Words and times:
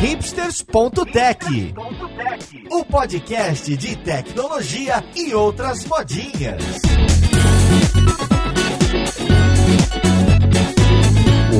hipsters.tech, 0.00 1.74
o 2.70 2.84
podcast 2.86 3.76
de 3.76 3.96
tecnologia 3.96 5.04
e 5.14 5.34
outras 5.34 5.84
modinhas. 5.84 6.62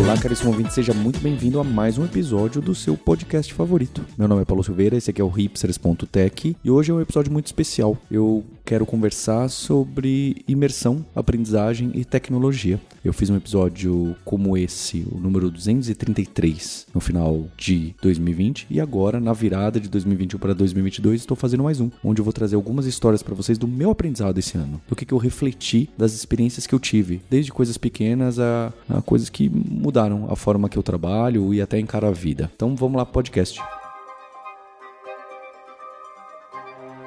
Olá, 0.03 0.17
caríssimo 0.17 0.53
ouvinte, 0.53 0.73
seja 0.73 0.95
muito 0.95 1.21
bem-vindo 1.21 1.61
a 1.61 1.65
mais 1.65 1.99
um 1.99 2.05
episódio 2.07 2.63
do 2.63 2.75
seu 2.75 2.97
podcast 2.97 3.53
favorito. 3.53 4.03
Meu 4.17 4.27
nome 4.27 4.41
é 4.41 4.45
Paulo 4.47 4.65
Silveira, 4.65 4.97
esse 4.97 5.11
aqui 5.11 5.21
é 5.21 5.25
o 5.25 5.29
hipsters.tech 5.29 6.57
e 6.65 6.71
hoje 6.71 6.91
é 6.91 6.95
um 6.95 7.01
episódio 7.03 7.31
muito 7.31 7.45
especial. 7.47 7.95
Eu 8.11 8.43
quero 8.71 8.87
conversar 8.87 9.49
sobre 9.49 10.45
imersão, 10.47 11.05
aprendizagem 11.13 11.91
e 11.93 12.05
tecnologia. 12.05 12.81
Eu 13.05 13.13
fiz 13.13 13.29
um 13.29 13.35
episódio 13.35 14.15
como 14.25 14.57
esse, 14.57 15.05
o 15.11 15.19
número 15.19 15.51
233, 15.51 16.87
no 16.95 17.01
final 17.01 17.49
de 17.57 17.97
2020 18.01 18.69
e 18.71 18.81
agora, 18.81 19.19
na 19.19 19.33
virada 19.33 19.81
de 19.81 19.89
2021 19.89 20.39
para 20.39 20.55
2022, 20.55 21.23
estou 21.23 21.37
fazendo 21.37 21.65
mais 21.65 21.81
um, 21.81 21.91
onde 22.05 22.21
eu 22.21 22.25
vou 22.25 22.33
trazer 22.33 22.55
algumas 22.55 22.87
histórias 22.87 23.25
para 23.25 23.35
vocês 23.35 23.59
do 23.59 23.67
meu 23.67 23.91
aprendizado 23.91 24.39
esse 24.39 24.57
ano, 24.57 24.81
do 24.87 24.95
que, 24.95 25.05
que 25.05 25.15
eu 25.15 25.19
refleti 25.19 25.91
das 25.99 26.15
experiências 26.15 26.65
que 26.65 26.73
eu 26.73 26.79
tive, 26.79 27.21
desde 27.29 27.51
coisas 27.51 27.77
pequenas 27.77 28.39
a, 28.39 28.73
a 28.89 29.03
coisas 29.03 29.29
que 29.29 29.49
mudaram 29.49 30.29
a 30.31 30.37
forma 30.37 30.69
que 30.69 30.79
eu 30.79 30.83
trabalho 30.85 31.53
e 31.53 31.61
até 31.61 31.81
encaro 31.81 32.07
a 32.07 32.13
vida. 32.13 32.49
Então 32.55 32.77
vamos 32.77 32.99
lá, 32.99 33.05
podcast. 33.05 33.61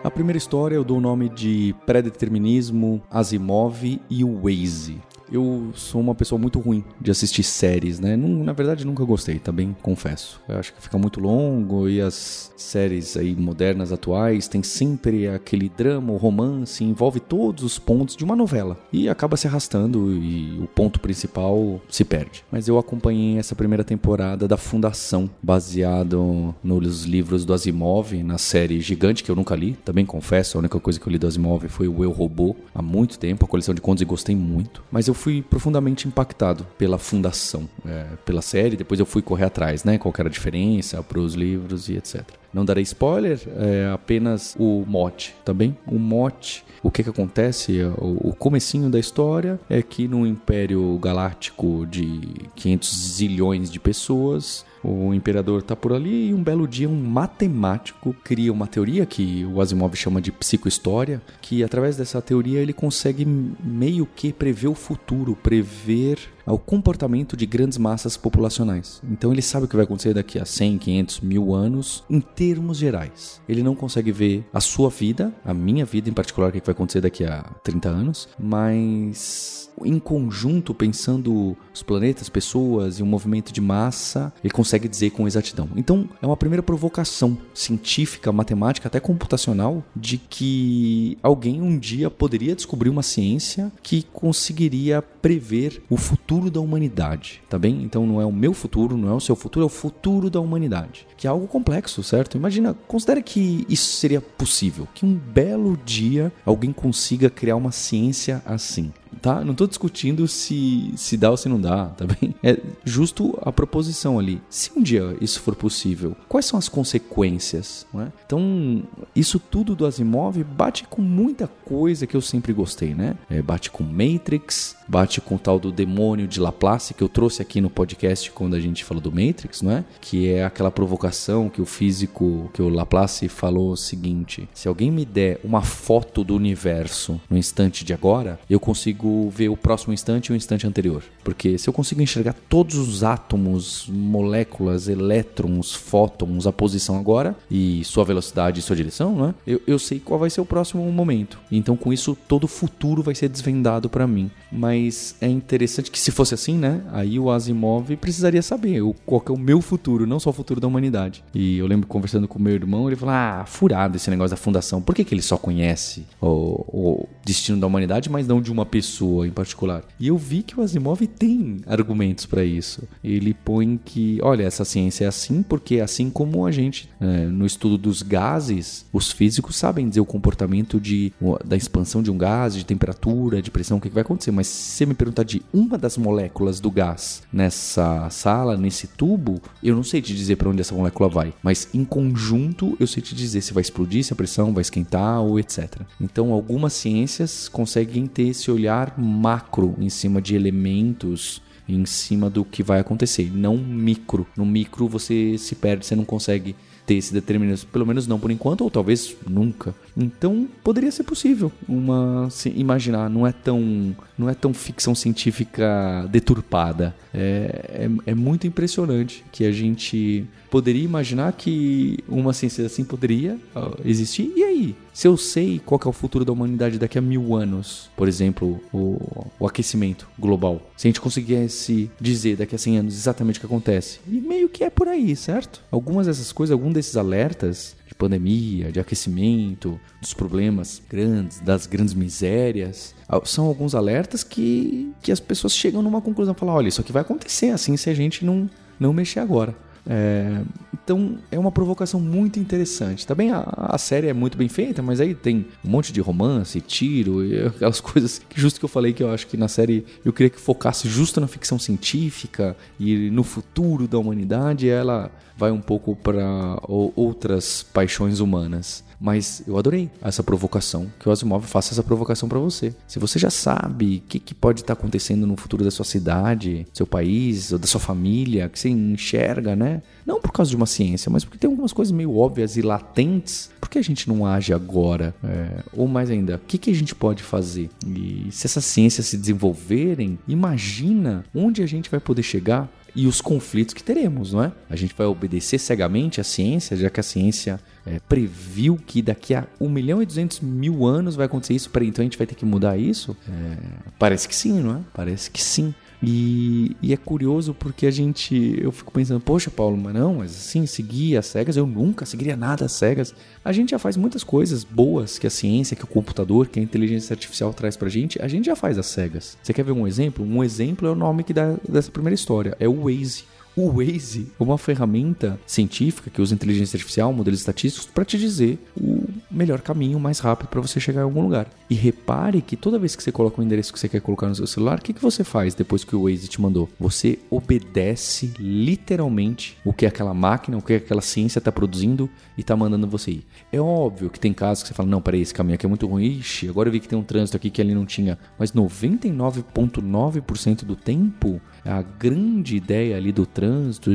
A 0.03 0.11
primeira 0.11 0.37
história 0.37 0.75
eu 0.75 0.83
dou 0.83 0.97
o 0.97 1.01
nome 1.01 1.29
de 1.29 1.73
Predeterminismo, 1.85 3.01
Asimov 3.09 4.01
e 4.09 4.23
o 4.23 4.41
Waze 4.41 5.01
eu 5.33 5.71
sou 5.73 5.99
uma 5.99 6.13
pessoa 6.13 6.39
muito 6.39 6.59
ruim 6.59 6.83
de 7.01 7.09
assistir 7.09 7.43
séries, 7.43 7.99
né? 7.99 8.15
Na 8.15 8.53
verdade, 8.53 8.85
nunca 8.85 9.03
gostei, 9.03 9.39
também 9.39 9.75
confesso. 9.81 10.39
Eu 10.47 10.57
acho 10.57 10.73
que 10.73 10.81
fica 10.81 10.97
muito 10.97 11.19
longo 11.19 11.89
e 11.89 11.99
as 11.99 12.51
séries 12.55 13.17
aí 13.17 13.35
modernas, 13.35 13.91
atuais, 13.91 14.47
tem 14.47 14.61
sempre 14.61 15.27
aquele 15.27 15.69
drama, 15.69 16.13
o 16.13 16.17
romance, 16.17 16.83
envolve 16.83 17.19
todos 17.19 17.63
os 17.63 17.79
pontos 17.79 18.15
de 18.15 18.23
uma 18.23 18.35
novela 18.35 18.77
e 18.91 19.09
acaba 19.09 19.35
se 19.35 19.47
arrastando 19.47 20.11
e 20.11 20.59
o 20.61 20.67
ponto 20.67 20.99
principal 20.99 21.81
se 21.89 22.05
perde. 22.05 22.45
Mas 22.51 22.67
eu 22.67 22.77
acompanhei 22.77 23.37
essa 23.37 23.55
primeira 23.55 23.83
temporada 23.83 24.47
da 24.47 24.57
Fundação, 24.57 25.29
baseado 25.41 26.53
nos 26.63 27.03
livros 27.05 27.43
do 27.43 27.53
Asimov, 27.53 28.13
na 28.23 28.37
série 28.37 28.79
gigante 28.79 29.23
que 29.23 29.31
eu 29.31 29.35
nunca 29.35 29.55
li, 29.55 29.73
também 29.83 30.05
confesso, 30.05 30.57
a 30.57 30.59
única 30.59 30.79
coisa 30.79 30.99
que 30.99 31.07
eu 31.07 31.11
li 31.11 31.17
do 31.17 31.27
Asimov 31.27 31.67
foi 31.69 31.87
o 31.87 32.03
Eu 32.03 32.11
Robô, 32.11 32.55
há 32.73 32.81
muito 32.81 33.17
tempo, 33.17 33.45
a 33.45 33.47
coleção 33.47 33.73
de 33.73 33.81
contos 33.81 34.01
e 34.01 34.05
gostei 34.05 34.35
muito. 34.35 34.83
Mas 34.91 35.07
eu 35.07 35.13
fui 35.23 35.41
profundamente 35.41 36.05
impactado 36.05 36.67
pela 36.77 36.97
fundação, 36.97 37.69
é, 37.87 38.07
pela 38.25 38.41
série. 38.41 38.75
Depois 38.75 38.99
eu 38.99 39.05
fui 39.05 39.21
correr 39.21 39.45
atrás, 39.45 39.85
né? 39.85 39.97
Qual 39.97 40.13
era 40.17 40.27
a 40.27 40.31
diferença 40.31 41.01
para 41.01 41.17
os 41.17 41.33
livros 41.33 41.87
e 41.87 41.95
etc. 41.95 42.23
Não 42.53 42.65
darei 42.65 42.83
spoiler, 42.83 43.39
é 43.57 43.89
apenas 43.93 44.53
o 44.59 44.83
mote, 44.85 45.33
tá 45.45 45.53
bem? 45.53 45.77
O 45.87 45.97
mote, 45.97 46.65
o 46.83 46.91
que 46.91 47.03
que 47.03 47.09
acontece, 47.09 47.81
o, 47.97 48.31
o 48.31 48.35
comecinho 48.35 48.89
da 48.89 48.99
história 48.99 49.57
é 49.69 49.81
que 49.81 50.09
no 50.09 50.27
Império 50.27 50.99
Galáctico 51.01 51.87
de 51.87 52.19
500 52.55 53.13
zilhões 53.15 53.71
de 53.71 53.79
pessoas, 53.79 54.65
o 54.83 55.13
imperador 55.13 55.59
está 55.61 55.75
por 55.75 55.93
ali 55.93 56.29
e 56.29 56.33
um 56.33 56.43
belo 56.43 56.67
dia 56.67 56.89
um 56.89 57.01
matemático 57.01 58.13
cria 58.23 58.51
uma 58.51 58.67
teoria 58.67 59.05
que 59.05 59.45
o 59.45 59.61
Asimov 59.61 59.95
chama 59.95 60.21
de 60.21 60.31
psicohistória, 60.31 61.21
que 61.41 61.63
através 61.63 61.95
dessa 61.95 62.21
teoria 62.21 62.59
ele 62.59 62.73
consegue 62.73 63.25
meio 63.25 64.05
que 64.05 64.33
prever 64.33 64.67
o 64.67 64.75
futuro, 64.75 65.37
prever 65.41 66.19
o 66.51 66.57
comportamento 66.57 67.37
de 67.37 67.45
grandes 67.45 67.77
massas 67.77 68.17
populacionais. 68.17 69.01
Então 69.09 69.31
ele 69.31 69.41
sabe 69.41 69.65
o 69.65 69.67
que 69.67 69.75
vai 69.75 69.85
acontecer 69.85 70.13
daqui 70.13 70.39
a 70.39 70.45
100, 70.45 70.77
500, 70.77 71.19
mil 71.21 71.53
anos 71.53 72.03
em 72.09 72.19
termos 72.19 72.77
gerais. 72.77 73.41
Ele 73.47 73.63
não 73.63 73.75
consegue 73.75 74.11
ver 74.11 74.45
a 74.53 74.59
sua 74.59 74.89
vida, 74.89 75.33
a 75.45 75.53
minha 75.53 75.85
vida 75.85 76.09
em 76.09 76.13
particular, 76.13 76.49
o 76.49 76.51
que 76.51 76.59
vai 76.59 76.73
acontecer 76.73 77.01
daqui 77.01 77.23
a 77.23 77.43
30 77.63 77.89
anos, 77.89 78.29
mas 78.39 79.71
em 79.83 79.97
conjunto, 79.99 80.73
pensando 80.73 81.57
os 81.73 81.81
planetas, 81.81 82.29
pessoas 82.29 82.99
e 82.99 83.03
um 83.03 83.05
movimento 83.05 83.51
de 83.51 83.61
massa, 83.61 84.31
ele 84.43 84.53
consegue 84.53 84.87
dizer 84.87 85.11
com 85.11 85.27
exatidão. 85.27 85.67
Então, 85.75 86.07
é 86.21 86.25
uma 86.25 86.37
primeira 86.37 86.61
provocação 86.61 87.37
científica, 87.53 88.31
matemática, 88.31 88.87
até 88.87 88.99
computacional, 88.99 89.83
de 89.95 90.17
que 90.17 91.17
alguém 91.23 91.61
um 91.61 91.77
dia 91.77 92.09
poderia 92.09 92.55
descobrir 92.55 92.89
uma 92.89 93.03
ciência 93.03 93.71
que 93.81 94.03
conseguiria 94.13 95.01
prever 95.01 95.81
o 95.89 95.97
futuro 95.97 96.32
da 96.49 96.59
humanidade, 96.59 97.41
tá 97.49 97.57
bem? 97.57 97.83
Então, 97.83 98.05
não 98.05 98.21
é 98.21 98.25
o 98.25 98.31
meu 98.31 98.53
futuro, 98.53 98.97
não 98.97 99.09
é 99.09 99.13
o 99.13 99.19
seu 99.19 99.35
futuro, 99.35 99.63
é 99.63 99.67
o 99.67 99.69
futuro 99.69 100.29
da 100.29 100.39
humanidade, 100.39 101.07
que 101.17 101.27
é 101.27 101.29
algo 101.29 101.47
complexo, 101.47 102.03
certo? 102.03 102.37
Imagina, 102.37 102.75
considere 102.87 103.21
que 103.21 103.65
isso 103.69 103.97
seria 103.97 104.21
possível, 104.21 104.87
que 104.93 105.05
um 105.05 105.13
belo 105.13 105.77
dia 105.85 106.31
alguém 106.45 106.71
consiga 106.71 107.29
criar 107.29 107.55
uma 107.55 107.71
ciência 107.71 108.41
assim 108.45 108.91
tá? 109.21 109.43
Não 109.43 109.51
estou 109.51 109.67
discutindo 109.67 110.27
se, 110.27 110.93
se 110.95 111.17
dá 111.17 111.31
ou 111.31 111.37
se 111.37 111.49
não 111.49 111.59
dá, 111.59 111.87
tá 111.87 112.05
bem? 112.05 112.35
É 112.43 112.59
justo 112.83 113.37
a 113.41 113.51
proposição 113.51 114.19
ali. 114.19 114.41
Se 114.49 114.71
um 114.75 114.81
dia 114.81 115.15
isso 115.21 115.41
for 115.41 115.55
possível, 115.55 116.15
quais 116.27 116.45
são 116.45 116.57
as 116.59 116.67
consequências? 116.67 117.85
É? 117.95 118.07
Então, 118.25 118.83
isso 119.15 119.39
tudo 119.39 119.75
do 119.75 119.85
Asimov 119.85 120.43
bate 120.43 120.85
com 120.85 121.01
muita 121.01 121.47
coisa 121.47 122.05
que 122.05 122.15
eu 122.15 122.21
sempre 122.21 122.53
gostei, 122.53 122.93
né? 122.93 123.15
É, 123.29 123.41
bate 123.41 123.69
com 123.69 123.83
Matrix, 123.83 124.75
bate 124.87 125.21
com 125.21 125.35
o 125.35 125.39
tal 125.39 125.59
do 125.59 125.71
demônio 125.71 126.27
de 126.27 126.39
Laplace 126.39 126.93
que 126.93 127.03
eu 127.03 127.09
trouxe 127.09 127.41
aqui 127.41 127.61
no 127.61 127.69
podcast 127.69 128.31
quando 128.31 128.55
a 128.55 128.59
gente 128.59 128.83
falou 128.83 129.01
do 129.01 129.11
Matrix, 129.11 129.61
não 129.61 129.71
é? 129.71 129.85
Que 130.01 130.29
é 130.29 130.43
aquela 130.43 130.71
provocação 130.71 131.49
que 131.49 131.61
o 131.61 131.65
físico, 131.65 132.49
que 132.53 132.61
o 132.61 132.69
Laplace 132.69 133.27
falou 133.29 133.71
o 133.71 133.77
seguinte: 133.77 134.47
se 134.53 134.67
alguém 134.67 134.91
me 134.91 135.05
der 135.05 135.39
uma 135.43 135.61
foto 135.61 136.23
do 136.23 136.35
universo 136.35 137.19
no 137.29 137.37
instante 137.37 137.85
de 137.85 137.93
agora, 137.93 138.39
eu 138.49 138.59
consigo 138.59 139.02
ver 139.29 139.49
o 139.49 139.57
próximo 139.57 139.93
instante 139.93 140.27
e 140.27 140.33
o 140.33 140.35
instante 140.35 140.67
anterior. 140.67 141.03
Porque 141.23 141.57
se 141.57 141.67
eu 141.67 141.73
consigo 141.73 142.01
enxergar 142.01 142.35
todos 142.49 142.75
os 142.75 143.03
átomos, 143.03 143.87
moléculas, 143.89 144.87
elétrons, 144.87 145.73
fótons, 145.73 146.47
a 146.47 146.51
posição 146.51 146.97
agora 146.97 147.35
e 147.49 147.83
sua 147.83 148.03
velocidade 148.03 148.59
e 148.59 148.63
sua 148.63 148.75
direção, 148.75 149.15
não 149.15 149.29
é? 149.29 149.33
Eu, 149.45 149.61
eu 149.65 149.79
sei 149.79 149.99
qual 149.99 150.19
vai 150.19 150.29
ser 150.29 150.41
o 150.41 150.45
próximo 150.45 150.89
momento. 150.91 151.39
Então 151.51 151.75
com 151.75 151.91
isso 151.91 152.17
todo 152.27 152.45
o 152.45 152.47
futuro 152.47 153.01
vai 153.01 153.15
ser 153.15 153.29
desvendado 153.29 153.89
para 153.89 154.07
mim. 154.07 154.29
Mas 154.51 155.15
é 155.19 155.27
interessante 155.27 155.91
que 155.91 155.99
se 155.99 156.11
fosse 156.11 156.33
assim, 156.33 156.57
né? 156.57 156.81
Aí 156.91 157.19
o 157.19 157.31
Asimov 157.31 157.95
precisaria 157.97 158.41
saber 158.41 158.81
o, 158.81 158.93
qual 159.05 159.23
é 159.27 159.31
o 159.31 159.37
meu 159.37 159.61
futuro, 159.61 160.05
não 160.05 160.19
só 160.19 160.29
o 160.29 160.33
futuro 160.33 160.59
da 160.59 160.67
humanidade. 160.67 161.23
E 161.33 161.57
eu 161.57 161.67
lembro 161.67 161.87
conversando 161.87 162.27
com 162.27 162.39
meu 162.39 162.53
irmão, 162.53 162.87
ele 162.87 162.95
falou: 162.95 163.15
Ah, 163.15 163.43
furado 163.47 163.97
esse 163.97 164.09
negócio 164.09 164.31
da 164.31 164.37
fundação. 164.37 164.81
Por 164.81 164.93
que, 164.93 165.03
que 165.03 165.13
ele 165.13 165.21
só 165.21 165.37
conhece 165.37 166.05
o, 166.21 166.27
o 166.67 167.09
destino 167.25 167.59
da 167.59 167.67
humanidade, 167.67 168.09
mas 168.09 168.27
não 168.27 168.41
de 168.41 168.51
uma 168.51 168.65
pessoa 168.65 168.92
em 169.01 169.31
particular? 169.31 169.83
E 169.99 170.07
eu 170.07 170.17
vi 170.17 170.43
que 170.43 170.59
o 170.59 170.63
Asimov 170.63 171.05
tem 171.07 171.61
argumentos 171.65 172.25
para 172.25 172.43
isso. 172.43 172.83
Ele 173.03 173.33
põe 173.33 173.79
que, 173.83 174.19
olha, 174.21 174.43
essa 174.43 174.65
ciência 174.65 175.05
é 175.05 175.07
assim 175.07 175.41
porque 175.41 175.79
assim 175.79 176.09
como 176.09 176.45
a 176.45 176.51
gente, 176.51 176.89
é, 176.99 177.25
no 177.25 177.45
estudo 177.45 177.77
dos 177.77 178.01
gases, 178.01 178.85
os 178.91 179.11
físicos 179.11 179.55
sabem 179.55 179.87
dizer 179.87 180.01
o 180.01 180.05
comportamento 180.05 180.79
de, 180.79 181.11
da 181.45 181.55
expansão 181.55 182.01
de 182.01 182.11
um 182.11 182.17
gás, 182.17 182.53
de 182.53 182.65
temperatura, 182.65 183.41
de 183.41 183.51
pressão, 183.51 183.77
o 183.77 183.81
que 183.81 183.89
vai 183.89 184.01
acontecer, 184.01 184.31
mas 184.31 184.47
se 184.47 184.77
você 184.77 184.85
me 184.85 184.93
perguntar 184.93 185.23
de 185.23 185.41
uma 185.53 185.77
das 185.77 185.97
moléculas 185.97 186.59
do 186.59 186.71
gás 186.71 187.23
nessa 187.31 188.09
sala, 188.09 188.57
nesse 188.57 188.87
tubo, 188.87 189.41
eu 189.63 189.75
não 189.75 189.83
sei 189.83 190.01
te 190.01 190.15
dizer 190.15 190.35
para 190.35 190.49
onde 190.49 190.61
essa 190.61 190.75
molécula 190.75 191.09
vai, 191.09 191.33
mas 191.41 191.67
em 191.73 191.83
conjunto 191.83 192.75
eu 192.79 192.87
sei 192.87 193.01
te 193.01 193.15
dizer 193.15 193.41
se 193.41 193.53
vai 193.53 193.61
explodir, 193.61 194.03
se 194.03 194.13
a 194.13 194.15
pressão 194.15 194.53
vai 194.53 194.61
esquentar 194.61 195.21
ou 195.21 195.39
etc. 195.39 195.81
Então, 195.99 196.31
algumas 196.31 196.73
ciências 196.73 197.47
conseguem 197.47 198.07
ter 198.07 198.29
esse 198.29 198.49
olhar 198.49 198.82
macro 198.97 199.75
em 199.79 199.89
cima 199.89 200.21
de 200.21 200.35
elementos 200.35 201.41
em 201.67 201.85
cima 201.85 202.29
do 202.29 202.43
que 202.43 202.61
vai 202.61 202.79
acontecer, 202.79 203.31
não 203.33 203.57
micro. 203.57 204.27
No 204.35 204.45
micro 204.45 204.87
você 204.87 205.37
se 205.37 205.55
perde, 205.55 205.85
você 205.85 205.95
não 205.95 206.05
consegue 206.05 206.55
ter 206.85 206.95
esse 206.95 207.13
determinismo, 207.13 207.69
pelo 207.71 207.85
menos 207.85 208.07
não 208.07 208.19
por 208.19 208.29
enquanto, 208.29 208.61
ou 208.61 208.69
talvez 208.69 209.15
nunca. 209.27 209.73
Então, 209.95 210.47
poderia 210.61 210.91
ser 210.91 211.03
possível 211.03 211.51
uma 211.67 212.29
se 212.29 212.49
imaginar, 212.49 213.09
não 213.09 213.25
é 213.25 213.31
tão 213.31 213.95
não 214.17 214.29
é 214.29 214.33
tão 214.33 214.53
ficção 214.53 214.93
científica 214.93 216.05
deturpada. 216.11 216.93
É, 217.13 217.87
é, 218.05 218.11
é 218.11 218.15
muito 218.15 218.45
impressionante 218.45 219.23
que 219.31 219.45
a 219.45 219.51
gente 219.51 220.25
poderia 220.51 220.83
imaginar 220.83 221.31
que 221.33 221.99
uma 222.07 222.33
ciência 222.33 222.65
assim 222.65 222.83
poderia 222.83 223.39
existir. 223.85 224.31
E 224.35 224.43
aí? 224.43 224.75
Se 224.93 225.07
eu 225.07 225.17
sei 225.17 225.59
qual 225.59 225.81
é 225.83 225.87
o 225.89 225.91
futuro 225.91 226.23
da 226.23 226.31
humanidade 226.31 226.77
daqui 226.77 226.99
a 226.99 227.01
mil 227.01 227.35
anos, 227.35 227.89
por 227.97 228.07
exemplo, 228.07 228.61
o, 228.71 229.27
o 229.39 229.47
aquecimento 229.47 230.07
global, 230.19 230.61
se 230.77 230.87
a 230.87 230.89
gente 230.89 231.01
conseguisse 231.01 231.89
dizer 231.99 232.37
daqui 232.37 232.53
a 232.53 232.59
100 232.59 232.77
anos 232.77 232.93
exatamente 232.93 233.37
o 233.37 233.39
que 233.39 233.47
acontece, 233.47 233.99
e 234.07 234.21
meio 234.21 234.47
que 234.47 234.63
é 234.63 234.69
por 234.69 234.87
aí, 234.87 235.15
certo? 235.15 235.63
Algumas 235.71 236.05
dessas 236.05 236.31
coisas, 236.31 236.53
algum 236.53 236.71
desses 236.71 236.95
alertas 236.95 237.75
de 237.87 237.95
pandemia, 237.95 238.71
de 238.71 238.79
aquecimento, 238.79 239.79
dos 239.99 240.13
problemas 240.13 240.79
grandes, 240.87 241.39
das 241.39 241.65
grandes 241.65 241.95
misérias, 241.95 242.93
ah, 243.09 243.19
são 243.25 243.45
alguns 243.45 243.73
alertas 243.73 244.23
que, 244.23 244.93
que 245.01 245.11
as 245.11 245.19
pessoas 245.19 245.55
chegam 245.55 245.81
numa 245.81 246.01
conclusão, 246.01 246.35
falam, 246.35 246.53
olha, 246.53 246.67
isso 246.67 246.81
aqui 246.81 246.91
vai 246.91 247.01
acontecer 247.01 247.49
assim 247.49 247.75
se 247.77 247.89
a 247.89 247.95
gente 247.95 248.23
não, 248.23 248.47
não 248.79 248.93
mexer 248.93 249.19
agora. 249.19 249.55
É, 249.85 250.41
Então 250.83 251.17
é 251.31 251.37
uma 251.37 251.51
provocação 251.51 251.99
muito 251.99 252.39
interessante. 252.39 253.05
Também 253.05 253.31
a, 253.31 253.43
a, 253.45 253.77
série 253.77 254.07
é 254.07 254.13
muito 254.13 254.37
bem 254.37 254.47
feita, 254.47 254.81
mas 254.81 255.01
aí 255.01 255.13
tem 255.13 255.45
um 255.63 255.69
monte 255.69 255.91
de 255.91 255.99
romance, 256.01 256.59
tiro 256.61 257.25
e 257.25 257.39
aquelas 257.47 257.81
coisas 257.81 258.19
que 258.19 258.39
justo 258.39 258.59
que 258.59 258.65
eu 258.65 258.69
falei 258.69 258.93
que 258.93 259.03
eu 259.03 259.11
acho 259.11 259.27
que 259.27 259.37
na 259.37 259.47
série 259.47 259.85
eu 260.03 260.13
queria 260.13 260.29
que 260.29 260.39
focasse 260.39 260.87
justo 260.87 261.19
na 261.19 261.27
ficção 261.27 261.59
científica 261.59 262.55
e 262.79 263.09
no 263.09 263.23
futuro 263.23 263.87
da 263.87 263.97
humanidade. 263.97 264.69
ela 264.69 265.11
vai 265.37 265.51
um 265.51 265.61
pouco 265.61 265.95
para 265.95 266.59
outras 266.67 267.63
paixões 267.63 268.19
humanas. 268.19 268.83
Mas 268.99 269.43
eu 269.47 269.57
adorei 269.57 269.89
essa 270.01 270.23
provocação, 270.23 270.91
que 270.99 271.07
o 271.07 271.11
Asimov 271.11 271.45
faça 271.45 271.73
essa 271.73 271.83
provocação 271.83 272.27
para 272.29 272.39
você. 272.39 272.73
Se 272.87 272.99
você 272.99 273.19
já 273.19 273.29
sabe 273.29 273.97
o 273.97 274.07
que, 274.07 274.19
que, 274.19 274.33
pode 274.33 274.61
estar 274.61 274.75
tá 274.75 274.79
acontecendo 274.79 275.25
no 275.27 275.35
futuro 275.35 275.63
da 275.63 275.71
sua 275.71 275.85
cidade, 275.85 276.65
seu 276.73 276.85
país, 276.85 277.51
ou 277.51 277.59
da 277.59 277.67
sua 277.67 277.79
família, 277.79 278.49
que 278.49 278.59
você 278.59 278.69
enxerga, 278.69 279.55
né? 279.55 279.81
Não 280.05 280.19
por 280.19 280.31
causa 280.31 280.49
de 280.49 280.55
uma 280.55 280.65
ciência, 280.65 281.09
mas 281.09 281.23
porque 281.23 281.37
tem 281.37 281.49
algumas 281.49 281.73
coisas 281.73 281.91
meio 281.91 282.15
óbvias 282.15 282.57
e 282.57 282.61
latentes. 282.61 283.49
Por 283.59 283.69
que 283.69 283.77
a 283.77 283.83
gente 283.83 284.07
não 284.07 284.25
age 284.25 284.53
agora? 284.53 285.15
É, 285.23 285.63
ou 285.73 285.87
mais 285.87 286.09
ainda, 286.09 286.35
o 286.35 286.39
que, 286.39 286.57
que 286.57 286.69
a 286.69 286.75
gente 286.75 286.93
pode 286.93 287.23
fazer? 287.23 287.69
E 287.85 288.27
se 288.31 288.47
essas 288.47 288.65
ciências 288.65 289.07
se 289.07 289.17
desenvolverem, 289.17 290.19
imagina 290.27 291.25
onde 291.33 291.61
a 291.61 291.65
gente 291.65 291.89
vai 291.89 291.99
poder 291.99 292.23
chegar 292.23 292.69
e 292.95 293.07
os 293.07 293.21
conflitos 293.21 293.73
que 293.73 293.83
teremos, 293.83 294.33
não 294.33 294.43
é? 294.43 294.51
A 294.69 294.75
gente 294.75 294.93
vai 294.95 295.07
obedecer 295.07 295.57
cegamente 295.57 296.21
à 296.21 296.23
ciência, 296.23 296.77
já 296.77 296.89
que 296.89 296.99
a 296.99 297.03
ciência 297.03 297.59
é, 297.85 297.99
previu 297.99 298.77
que 298.77 299.01
daqui 299.01 299.33
a 299.33 299.45
1 299.59 299.69
milhão 299.69 300.01
e 300.01 300.05
200 300.05 300.39
mil 300.39 300.85
anos 300.85 301.15
vai 301.15 301.25
acontecer 301.25 301.53
isso, 301.53 301.69
peraí, 301.69 301.89
então 301.89 302.01
a 302.01 302.05
gente 302.05 302.17
vai 302.17 302.27
ter 302.27 302.35
que 302.35 302.45
mudar 302.45 302.77
isso? 302.77 303.15
É, 303.27 303.57
parece 303.99 304.27
que 304.27 304.35
sim, 304.35 304.61
não 304.61 304.77
é? 304.77 304.79
Parece 304.93 305.29
que 305.29 305.41
sim. 305.41 305.73
E, 306.05 306.75
e, 306.81 306.91
é 306.91 306.97
curioso 306.97 307.53
porque 307.53 307.87
a 307.87 307.91
gente. 307.91 308.59
Eu 308.61 308.73
fico 308.73 308.91
pensando, 308.91 309.21
poxa, 309.21 309.49
Paulo, 309.49 309.77
mas 309.77 309.93
não, 309.93 310.15
mas 310.15 310.31
assim, 310.31 310.65
seguir 310.65 311.15
as 311.15 311.27
cegas, 311.27 311.55
eu 311.55 311.65
nunca 311.65 312.05
seguiria 312.05 312.35
nada 312.35 312.65
às 312.65 312.73
cegas. 312.73 313.15
A 313.43 313.53
gente 313.53 313.71
já 313.71 313.79
faz 313.79 313.95
muitas 313.95 314.21
coisas 314.21 314.65
boas 314.65 315.17
que 315.17 315.25
a 315.25 315.29
ciência, 315.29 315.77
que 315.77 315.85
o 315.85 315.87
computador, 315.87 316.47
que 316.47 316.59
a 316.59 316.63
inteligência 316.63 317.13
artificial 317.13 317.53
traz 317.53 317.77
pra 317.77 317.87
gente, 317.87 318.21
a 318.21 318.27
gente 318.27 318.47
já 318.47 318.55
faz 318.55 318.77
às 318.77 318.87
cegas. 318.87 319.37
Você 319.41 319.53
quer 319.53 319.63
ver 319.63 319.71
um 319.71 319.87
exemplo? 319.87 320.25
Um 320.25 320.43
exemplo 320.43 320.89
é 320.89 320.91
o 320.91 320.95
nome 320.95 321.23
que 321.23 321.33
dá 321.33 321.55
dessa 321.67 321.89
primeira 321.89 322.15
história: 322.15 322.57
é 322.59 322.67
o 322.67 322.83
Waze. 322.83 323.23
O 323.55 323.69
Waze 323.69 324.31
é 324.39 324.43
uma 324.43 324.57
ferramenta 324.57 325.39
científica 325.45 326.09
que 326.09 326.19
usa 326.19 326.33
inteligência 326.33 326.75
artificial, 326.75 327.13
modelos 327.13 327.39
estatísticos, 327.39 327.85
para 327.85 328.03
te 328.03 328.17
dizer 328.17 328.57
o 328.75 329.03
melhor 329.29 329.61
caminho 329.61 329.99
mais 329.99 330.17
rápido 330.17 330.47
para 330.47 330.59
você 330.59 330.79
chegar 330.79 331.01
em 331.01 331.03
algum 331.03 331.21
lugar. 331.21 331.47
E 331.69 331.75
repare 331.75 332.41
que 332.41 332.57
toda 332.57 332.79
vez 332.79 332.95
que 332.95 333.03
você 333.03 333.11
coloca 333.11 333.39
o 333.39 333.43
endereço 333.43 333.71
que 333.71 333.79
você 333.79 333.87
quer 333.87 334.01
colocar 334.01 334.27
no 334.27 334.33
seu 334.33 334.47
celular, 334.47 334.79
o 334.79 334.81
que, 334.81 334.91
que 334.91 335.01
você 335.01 335.23
faz 335.23 335.53
depois 335.53 335.83
que 335.83 335.95
o 335.95 336.05
Waze 336.05 336.27
te 336.27 336.41
mandou? 336.41 336.67
Você 336.79 337.19
obedece 337.29 338.33
literalmente 338.39 339.55
o 339.63 339.71
que 339.71 339.85
aquela 339.85 340.15
máquina, 340.15 340.57
o 340.57 340.61
que 340.61 340.73
aquela 340.73 341.01
ciência 341.01 341.37
está 341.37 341.51
produzindo 341.51 342.09
e 342.35 342.41
está 342.41 342.55
mandando 342.55 342.87
você 342.87 343.11
ir. 343.11 343.23
É 343.51 343.61
óbvio 343.61 344.09
que 344.09 344.19
tem 344.19 344.33
casos 344.33 344.63
que 344.63 344.69
você 344.69 344.73
fala, 344.73 344.89
não, 344.89 345.01
peraí, 345.01 345.21
esse 345.21 345.33
caminho 345.33 345.53
aqui 345.55 345.67
é 345.67 345.69
muito 345.69 345.85
ruim, 345.85 346.05
Ixi, 346.05 346.49
agora 346.49 346.69
eu 346.69 346.73
vi 346.73 346.79
que 346.79 346.87
tem 346.87 346.97
um 346.97 347.03
trânsito 347.03 347.37
aqui 347.37 347.51
que 347.51 347.61
ali 347.61 347.75
não 347.75 347.85
tinha. 347.85 348.17
Mas 348.39 348.51
99,9% 348.51 350.63
do 350.63 350.75
tempo 350.75 351.39
a 351.65 351.81
grande 351.81 352.57
ideia 352.57 352.97
ali 352.97 353.11
do 353.11 353.25
trânsito, 353.25 353.42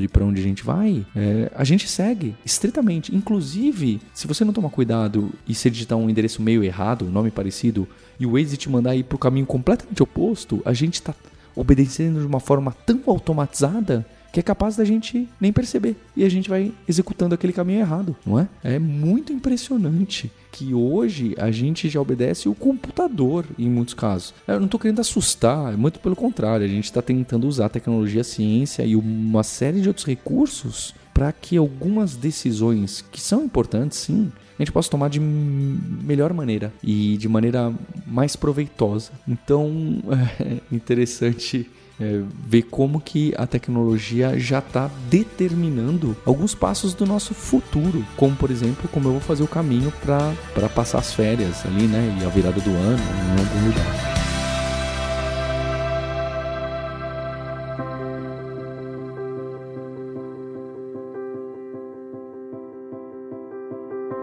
de 0.00 0.08
para 0.08 0.24
onde 0.24 0.40
a 0.40 0.44
gente 0.44 0.64
vai, 0.64 1.04
é, 1.14 1.50
a 1.54 1.64
gente 1.64 1.88
segue 1.88 2.34
estritamente. 2.44 3.14
Inclusive, 3.14 4.00
se 4.14 4.26
você 4.26 4.44
não 4.44 4.52
tomar 4.52 4.70
cuidado 4.70 5.30
e 5.46 5.54
se 5.54 5.70
digitar 5.70 5.98
um 5.98 6.08
endereço 6.08 6.42
meio 6.42 6.64
errado, 6.64 7.06
um 7.06 7.10
nome 7.10 7.30
parecido, 7.30 7.86
e 8.18 8.26
o 8.26 8.32
Waze 8.32 8.56
te 8.56 8.68
mandar 8.68 8.96
ir 8.96 9.04
para 9.04 9.16
o 9.16 9.18
caminho 9.18 9.46
completamente 9.46 10.02
oposto, 10.02 10.60
a 10.64 10.72
gente 10.72 10.94
está 10.94 11.14
obedecendo 11.54 12.20
de 12.20 12.26
uma 12.26 12.40
forma 12.40 12.72
tão 12.86 13.00
automatizada 13.06 14.06
que 14.32 14.40
é 14.40 14.42
capaz 14.42 14.76
da 14.76 14.84
gente 14.84 15.28
nem 15.40 15.52
perceber. 15.52 15.96
E 16.16 16.24
a 16.24 16.28
gente 16.28 16.48
vai 16.48 16.72
executando 16.86 17.34
aquele 17.34 17.52
caminho 17.52 17.80
errado, 17.80 18.16
não 18.24 18.38
é? 18.38 18.48
É 18.62 18.78
muito 18.78 19.32
impressionante 19.32 20.30
que 20.52 20.74
hoje 20.74 21.34
a 21.38 21.50
gente 21.50 21.88
já 21.88 22.00
obedece 22.00 22.48
o 22.48 22.54
computador 22.54 23.44
em 23.58 23.68
muitos 23.68 23.94
casos. 23.94 24.34
Eu 24.46 24.58
não 24.58 24.66
estou 24.66 24.80
querendo 24.80 25.00
assustar, 25.00 25.72
é 25.72 25.76
muito 25.76 26.00
pelo 26.00 26.16
contrário, 26.16 26.64
a 26.64 26.68
gente 26.68 26.84
está 26.84 27.00
tentando 27.00 27.46
usar 27.46 27.66
a 27.66 27.70
tecnologia, 27.70 28.22
a 28.22 28.24
ciência 28.24 28.84
e 28.84 28.96
uma 28.96 29.42
série 29.42 29.80
de 29.80 29.88
outros 29.88 30.06
recursos 30.06 30.94
para 31.14 31.32
que 31.32 31.56
algumas 31.56 32.16
decisões 32.16 33.04
que 33.10 33.20
são 33.20 33.44
importantes, 33.44 33.98
sim, 33.98 34.30
a 34.58 34.62
gente 34.62 34.72
possa 34.72 34.90
tomar 34.90 35.08
de 35.08 35.20
melhor 35.20 36.32
maneira 36.32 36.72
e 36.82 37.16
de 37.16 37.28
maneira 37.28 37.72
mais 38.06 38.34
proveitosa. 38.34 39.12
Então, 39.26 40.02
é 40.40 40.58
interessante 40.74 41.70
é, 42.00 42.22
ver 42.46 42.62
como 42.62 43.00
que 43.00 43.34
a 43.36 43.46
tecnologia 43.46 44.38
já 44.38 44.58
está 44.58 44.90
determinando 45.08 46.16
alguns 46.24 46.54
passos 46.54 46.94
do 46.94 47.06
nosso 47.06 47.34
futuro, 47.34 48.04
como 48.16 48.36
por 48.36 48.50
exemplo, 48.50 48.88
como 48.92 49.08
eu 49.08 49.12
vou 49.12 49.20
fazer 49.20 49.42
o 49.42 49.48
caminho 49.48 49.92
para 50.02 50.68
passar 50.68 50.98
as 50.98 51.12
férias 51.12 51.64
ali, 51.66 51.86
né, 51.86 52.18
e 52.20 52.24
a 52.24 52.28
virada 52.28 52.60
do 52.60 52.70
ano 52.70 53.02
em 53.02 53.40
algum 53.40 53.66
lugar. 53.68 54.17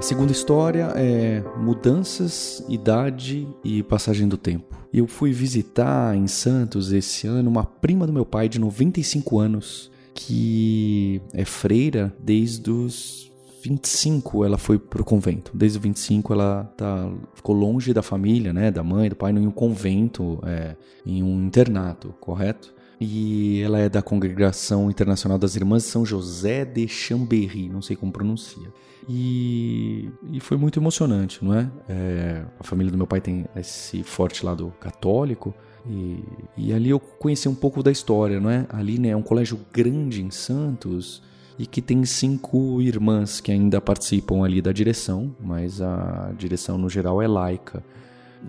Segunda 0.06 0.32
história 0.32 0.94
é 0.96 1.44
mudanças, 1.58 2.64
idade 2.70 3.48
e 3.64 3.82
passagem 3.82 4.28
do 4.28 4.38
tempo. 4.38 4.78
Eu 4.94 5.08
fui 5.08 5.32
visitar 5.32 6.16
em 6.16 6.28
Santos 6.28 6.94
esse 6.94 7.26
ano 7.26 7.50
uma 7.50 7.66
prima 7.66 8.06
do 8.06 8.14
meu 8.14 8.24
pai 8.24 8.48
de 8.48 8.60
95 8.60 9.40
anos, 9.40 9.92
que 10.14 11.20
é 11.34 11.44
freira 11.44 12.16
desde 12.20 12.70
os 12.70 13.32
25 13.64 14.46
ela 14.46 14.60
foi 14.60 14.78
pro 14.78 15.04
convento. 15.04 15.50
Desde 15.56 15.80
os 15.80 15.84
25 15.84 16.34
ela 16.34 16.72
tá, 16.78 17.12
ficou 17.34 17.56
longe 17.56 17.92
da 17.92 18.04
família, 18.04 18.54
né, 18.54 18.70
da 18.70 18.84
mãe, 18.84 19.10
do 19.10 19.16
pai, 19.16 19.32
em 19.32 19.48
um 19.48 19.52
convento, 19.52 20.40
é, 20.46 20.76
em 21.04 21.24
um 21.24 21.48
internato, 21.48 22.14
correto? 22.22 22.75
E 23.00 23.62
ela 23.62 23.80
é 23.80 23.90
da 23.90 24.02
Congregação 24.02 24.90
Internacional 24.90 25.38
das 25.38 25.56
Irmãs 25.56 25.84
de 25.84 25.90
São 25.90 26.06
José 26.06 26.64
de 26.64 26.88
Chambéry, 26.88 27.70
não 27.70 27.82
sei 27.82 27.96
como 27.96 28.12
pronuncia. 28.12 28.68
E, 29.08 30.10
e 30.32 30.40
foi 30.40 30.58
muito 30.58 30.80
emocionante, 30.80 31.44
não 31.44 31.54
é? 31.54 31.70
é? 31.88 32.46
A 32.60 32.64
família 32.64 32.92
do 32.92 32.98
meu 32.98 33.06
pai 33.06 33.22
tem 33.22 33.46
esse 33.56 34.02
forte 34.04 34.46
lado 34.46 34.74
católico. 34.80 35.54
E, 35.88 36.24
e 36.58 36.74
ali 36.74 36.90
eu 36.90 37.00
conheci 37.00 37.48
um 37.48 37.54
pouco 37.54 37.84
da 37.84 37.92
história, 37.92 38.40
não 38.40 38.50
é? 38.50 38.66
Ali 38.70 38.98
né, 38.98 39.10
é 39.10 39.16
um 39.16 39.22
colégio 39.22 39.60
grande 39.72 40.24
em 40.24 40.32
Santos 40.32 41.22
e 41.58 41.66
que 41.66 41.82
tem 41.82 42.04
cinco 42.06 42.82
irmãs 42.82 43.40
que 43.40 43.52
ainda 43.52 43.80
participam 43.80 44.44
ali 44.44 44.62
da 44.62 44.72
direção, 44.72 45.36
mas 45.40 45.82
a 45.82 46.34
direção 46.38 46.78
no 46.78 46.90
geral 46.90 47.22
é 47.22 47.28
laica. 47.28 47.84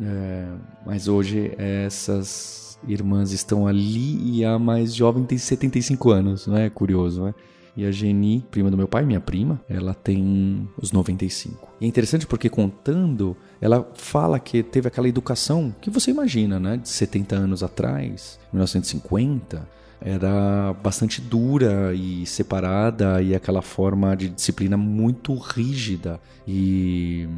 É, 0.03 0.47
mas 0.85 1.09
hoje 1.09 1.53
essas 1.57 2.66
irmãs 2.87 3.33
estão 3.33 3.67
ali 3.67 4.39
e 4.39 4.45
a 4.45 4.59
mais 4.59 4.95
jovem 4.95 5.25
tem 5.25 5.39
75 5.39 6.11
anos, 6.11 6.47
não 6.47 6.57
é? 6.57 6.71
Curioso, 6.71 7.21
não 7.21 7.29
é? 7.29 7.35
E 7.77 7.85
a 7.85 7.91
Geni, 7.91 8.43
prima 8.51 8.71
do 8.71 8.77
meu 8.77 8.89
pai, 8.89 9.05
minha 9.05 9.21
prima, 9.21 9.61
ela 9.69 9.93
tem 9.93 10.67
os 10.81 10.93
95. 10.93 11.69
E 11.79 11.85
é 11.85 11.89
interessante 11.89 12.27
porque 12.27 12.49
contando, 12.49 13.37
ela 13.61 13.87
fala 13.95 14.41
que 14.41 14.63
teve 14.63 14.89
aquela 14.89 15.09
educação 15.09 15.75
que 15.81 15.91
você 15.91 16.11
imagina, 16.11 16.59
né? 16.59 16.79
De 16.79 16.89
70 16.89 17.37
anos 17.37 17.63
atrás, 17.63 18.39
1950 18.51 19.77
era 20.01 20.75
bastante 20.83 21.21
dura 21.21 21.95
e 21.95 22.27
separada 22.27 23.21
e 23.23 23.35
aquela 23.35 23.63
forma 23.63 24.15
de 24.15 24.29
disciplina 24.29 24.77
muito 24.77 25.35
rígida 25.35 26.21
e, 26.47 27.29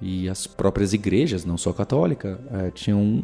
e 0.00 0.28
as 0.28 0.46
próprias 0.46 0.92
igrejas, 0.92 1.44
não 1.44 1.58
só 1.58 1.72
católica, 1.72 2.40
é, 2.50 2.70
tinham 2.70 3.22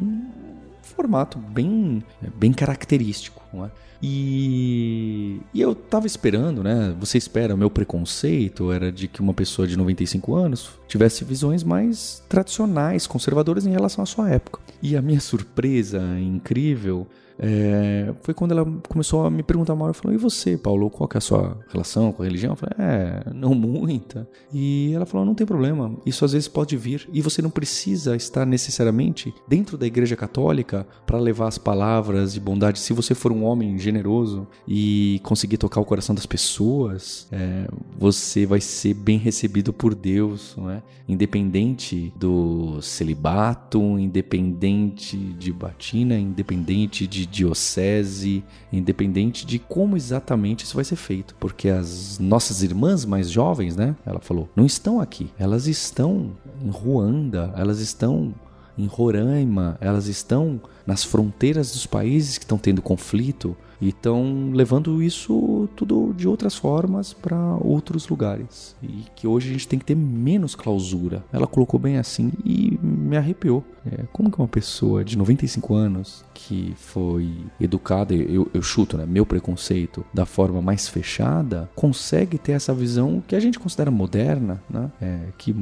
formato 0.95 1.37
bem, 1.37 2.03
bem 2.35 2.53
característico. 2.53 3.42
Não 3.53 3.65
é? 3.65 3.71
E, 4.01 5.39
e 5.53 5.61
eu 5.61 5.73
tava 5.73 6.07
esperando, 6.07 6.63
né? 6.63 6.93
Você 6.99 7.17
espera, 7.17 7.55
o 7.55 7.57
meu 7.57 7.69
preconceito 7.69 8.71
era 8.71 8.91
de 8.91 9.07
que 9.07 9.21
uma 9.21 9.33
pessoa 9.33 9.67
de 9.67 9.77
95 9.77 10.35
anos 10.35 10.71
tivesse 10.87 11.23
visões 11.23 11.63
mais 11.63 12.21
tradicionais, 12.27 13.07
conservadoras 13.07 13.65
em 13.65 13.71
relação 13.71 14.03
à 14.03 14.05
sua 14.05 14.29
época. 14.29 14.59
E 14.81 14.97
a 14.97 15.01
minha 15.01 15.21
surpresa 15.21 16.01
incrível 16.19 17.07
é, 17.39 18.13
foi 18.21 18.33
quando 18.33 18.51
ela 18.51 18.65
começou 18.87 19.25
a 19.25 19.29
me 19.29 19.43
perguntar 19.43 19.75
mal. 19.75 19.87
Eu 19.87 19.93
falei, 19.93 20.17
e 20.17 20.19
você, 20.19 20.57
Paulo, 20.57 20.89
qual 20.89 21.07
que 21.07 21.17
é 21.17 21.19
a 21.19 21.21
sua 21.21 21.57
relação 21.69 22.11
com 22.11 22.21
a 22.21 22.25
religião? 22.25 22.53
Eu 22.53 22.55
falei, 22.55 22.75
é, 22.77 23.23
não 23.33 23.53
muita. 23.53 24.27
E 24.51 24.91
ela 24.93 25.05
falou, 25.05 25.25
não 25.25 25.35
tem 25.35 25.45
problema, 25.45 25.95
isso 26.05 26.23
às 26.23 26.33
vezes 26.33 26.47
pode 26.47 26.77
vir. 26.77 27.07
E 27.11 27.21
você 27.21 27.41
não 27.41 27.49
precisa 27.49 28.15
estar 28.15 28.45
necessariamente 28.45 29.33
dentro 29.47 29.77
da 29.77 29.85
igreja 29.85 30.15
católica 30.15 30.85
para 31.05 31.19
levar 31.19 31.47
as 31.47 31.57
palavras 31.57 32.33
de 32.33 32.39
bondade. 32.39 32.79
Se 32.79 32.93
você 32.93 33.15
for 33.15 33.31
um 33.31 33.42
homem 33.43 33.77
generoso 33.77 34.47
e 34.67 35.19
conseguir 35.23 35.57
tocar 35.57 35.81
o 35.81 35.85
coração 35.85 36.15
das 36.15 36.25
pessoas, 36.25 37.27
é, 37.31 37.67
você 37.97 38.45
vai 38.45 38.61
ser 38.61 38.93
bem 38.93 39.17
recebido 39.17 39.73
por 39.73 39.95
Deus, 39.95 40.55
não 40.57 40.69
é? 40.69 40.81
Independente 41.07 42.13
do 42.15 42.81
celibato, 42.81 43.79
independente 43.99 45.17
de 45.17 45.51
batina, 45.51 46.17
independente 46.17 47.05
de 47.05 47.25
diocese, 47.25 48.43
independente 48.71 49.45
de 49.45 49.59
como 49.59 49.97
exatamente 49.97 50.63
isso 50.63 50.75
vai 50.75 50.85
ser 50.85 50.95
feito, 50.95 51.35
porque 51.39 51.69
as 51.69 52.19
nossas 52.19 52.63
irmãs 52.63 53.05
mais 53.05 53.29
jovens, 53.29 53.75
né? 53.75 53.95
Ela 54.05 54.19
falou, 54.19 54.49
não 54.55 54.65
estão 54.65 54.99
aqui, 54.99 55.29
elas 55.37 55.67
estão 55.67 56.31
em 56.63 56.69
Ruanda, 56.69 57.53
elas 57.57 57.79
estão 57.79 58.33
em 58.77 58.85
Roraima, 58.85 59.77
elas 59.79 60.07
estão 60.07 60.61
nas 60.85 61.03
fronteiras 61.03 61.71
dos 61.71 61.85
países 61.85 62.37
que 62.37 62.43
estão 62.43 62.57
tendo 62.57 62.81
conflito 62.81 63.55
e 63.79 63.89
estão 63.89 64.51
levando 64.53 65.03
isso 65.03 65.67
tudo 65.75 66.13
de 66.15 66.27
outras 66.27 66.55
formas 66.55 67.13
para 67.13 67.37
outros 67.61 68.07
lugares. 68.07 68.75
E 68.81 69.03
que 69.15 69.27
hoje 69.27 69.49
a 69.49 69.51
gente 69.53 69.67
tem 69.67 69.79
que 69.79 69.85
ter 69.85 69.95
menos 69.95 70.55
clausura. 70.55 71.23
Ela 71.33 71.47
colocou 71.47 71.79
bem 71.79 71.97
assim 71.97 72.31
e 72.45 72.79
me 73.13 73.17
arrepiou. 73.17 73.63
É, 73.85 74.05
como 74.11 74.31
que 74.31 74.39
uma 74.39 74.47
pessoa 74.47 75.03
de 75.03 75.17
95 75.17 75.75
anos 75.75 76.25
que 76.33 76.73
foi 76.77 77.29
educada, 77.59 78.13
eu, 78.13 78.49
eu 78.53 78.61
chuto, 78.61 78.97
né, 78.97 79.05
meu 79.05 79.25
preconceito, 79.25 80.05
da 80.13 80.25
forma 80.25 80.61
mais 80.61 80.87
fechada, 80.87 81.69
consegue 81.75 82.37
ter 82.37 82.53
essa 82.53 82.73
visão 82.73 83.21
que 83.27 83.35
a 83.35 83.39
gente 83.39 83.59
considera 83.59 83.91
moderna, 83.91 84.61
né? 84.69 84.89
É, 85.01 85.19
que, 85.37 85.53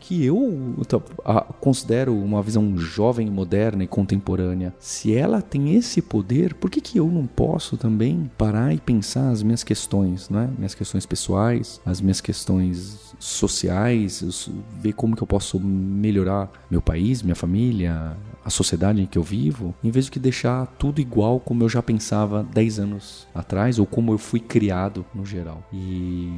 que 0.00 0.24
eu 0.24 0.76
a, 1.24 1.42
considero 1.42 2.14
uma 2.14 2.40
visão 2.42 2.78
jovem, 2.78 3.28
moderna 3.28 3.84
e 3.84 3.86
contemporânea. 3.86 4.72
Se 4.78 5.14
ela 5.14 5.42
tem 5.42 5.74
esse 5.74 6.00
poder, 6.00 6.54
por 6.54 6.70
que, 6.70 6.80
que 6.80 6.98
eu 6.98 7.08
não 7.08 7.26
posso 7.26 7.76
também 7.76 8.30
parar 8.38 8.72
e 8.72 8.78
pensar 8.78 9.30
as 9.30 9.42
minhas 9.42 9.64
questões, 9.64 10.30
né? 10.30 10.48
Minhas 10.56 10.74
questões 10.74 11.04
pessoais, 11.04 11.80
as 11.84 12.00
minhas 12.00 12.20
questões 12.20 13.07
sociais, 13.18 14.50
ver 14.80 14.92
como 14.92 15.16
que 15.16 15.22
eu 15.22 15.26
posso 15.26 15.58
melhorar 15.60 16.50
meu 16.70 16.80
país, 16.80 17.22
minha 17.22 17.34
família, 17.34 18.16
a 18.48 18.50
sociedade 18.50 19.02
em 19.02 19.06
que 19.06 19.18
eu 19.18 19.22
vivo, 19.22 19.74
em 19.84 19.90
vez 19.90 20.08
de 20.08 20.18
deixar 20.18 20.66
tudo 20.78 21.02
igual 21.02 21.38
como 21.38 21.62
eu 21.62 21.68
já 21.68 21.82
pensava 21.82 22.42
10 22.42 22.80
anos 22.80 23.28
atrás 23.34 23.78
ou 23.78 23.84
como 23.84 24.12
eu 24.12 24.18
fui 24.18 24.40
criado 24.40 25.04
no 25.14 25.24
geral. 25.24 25.62
E 25.70 26.32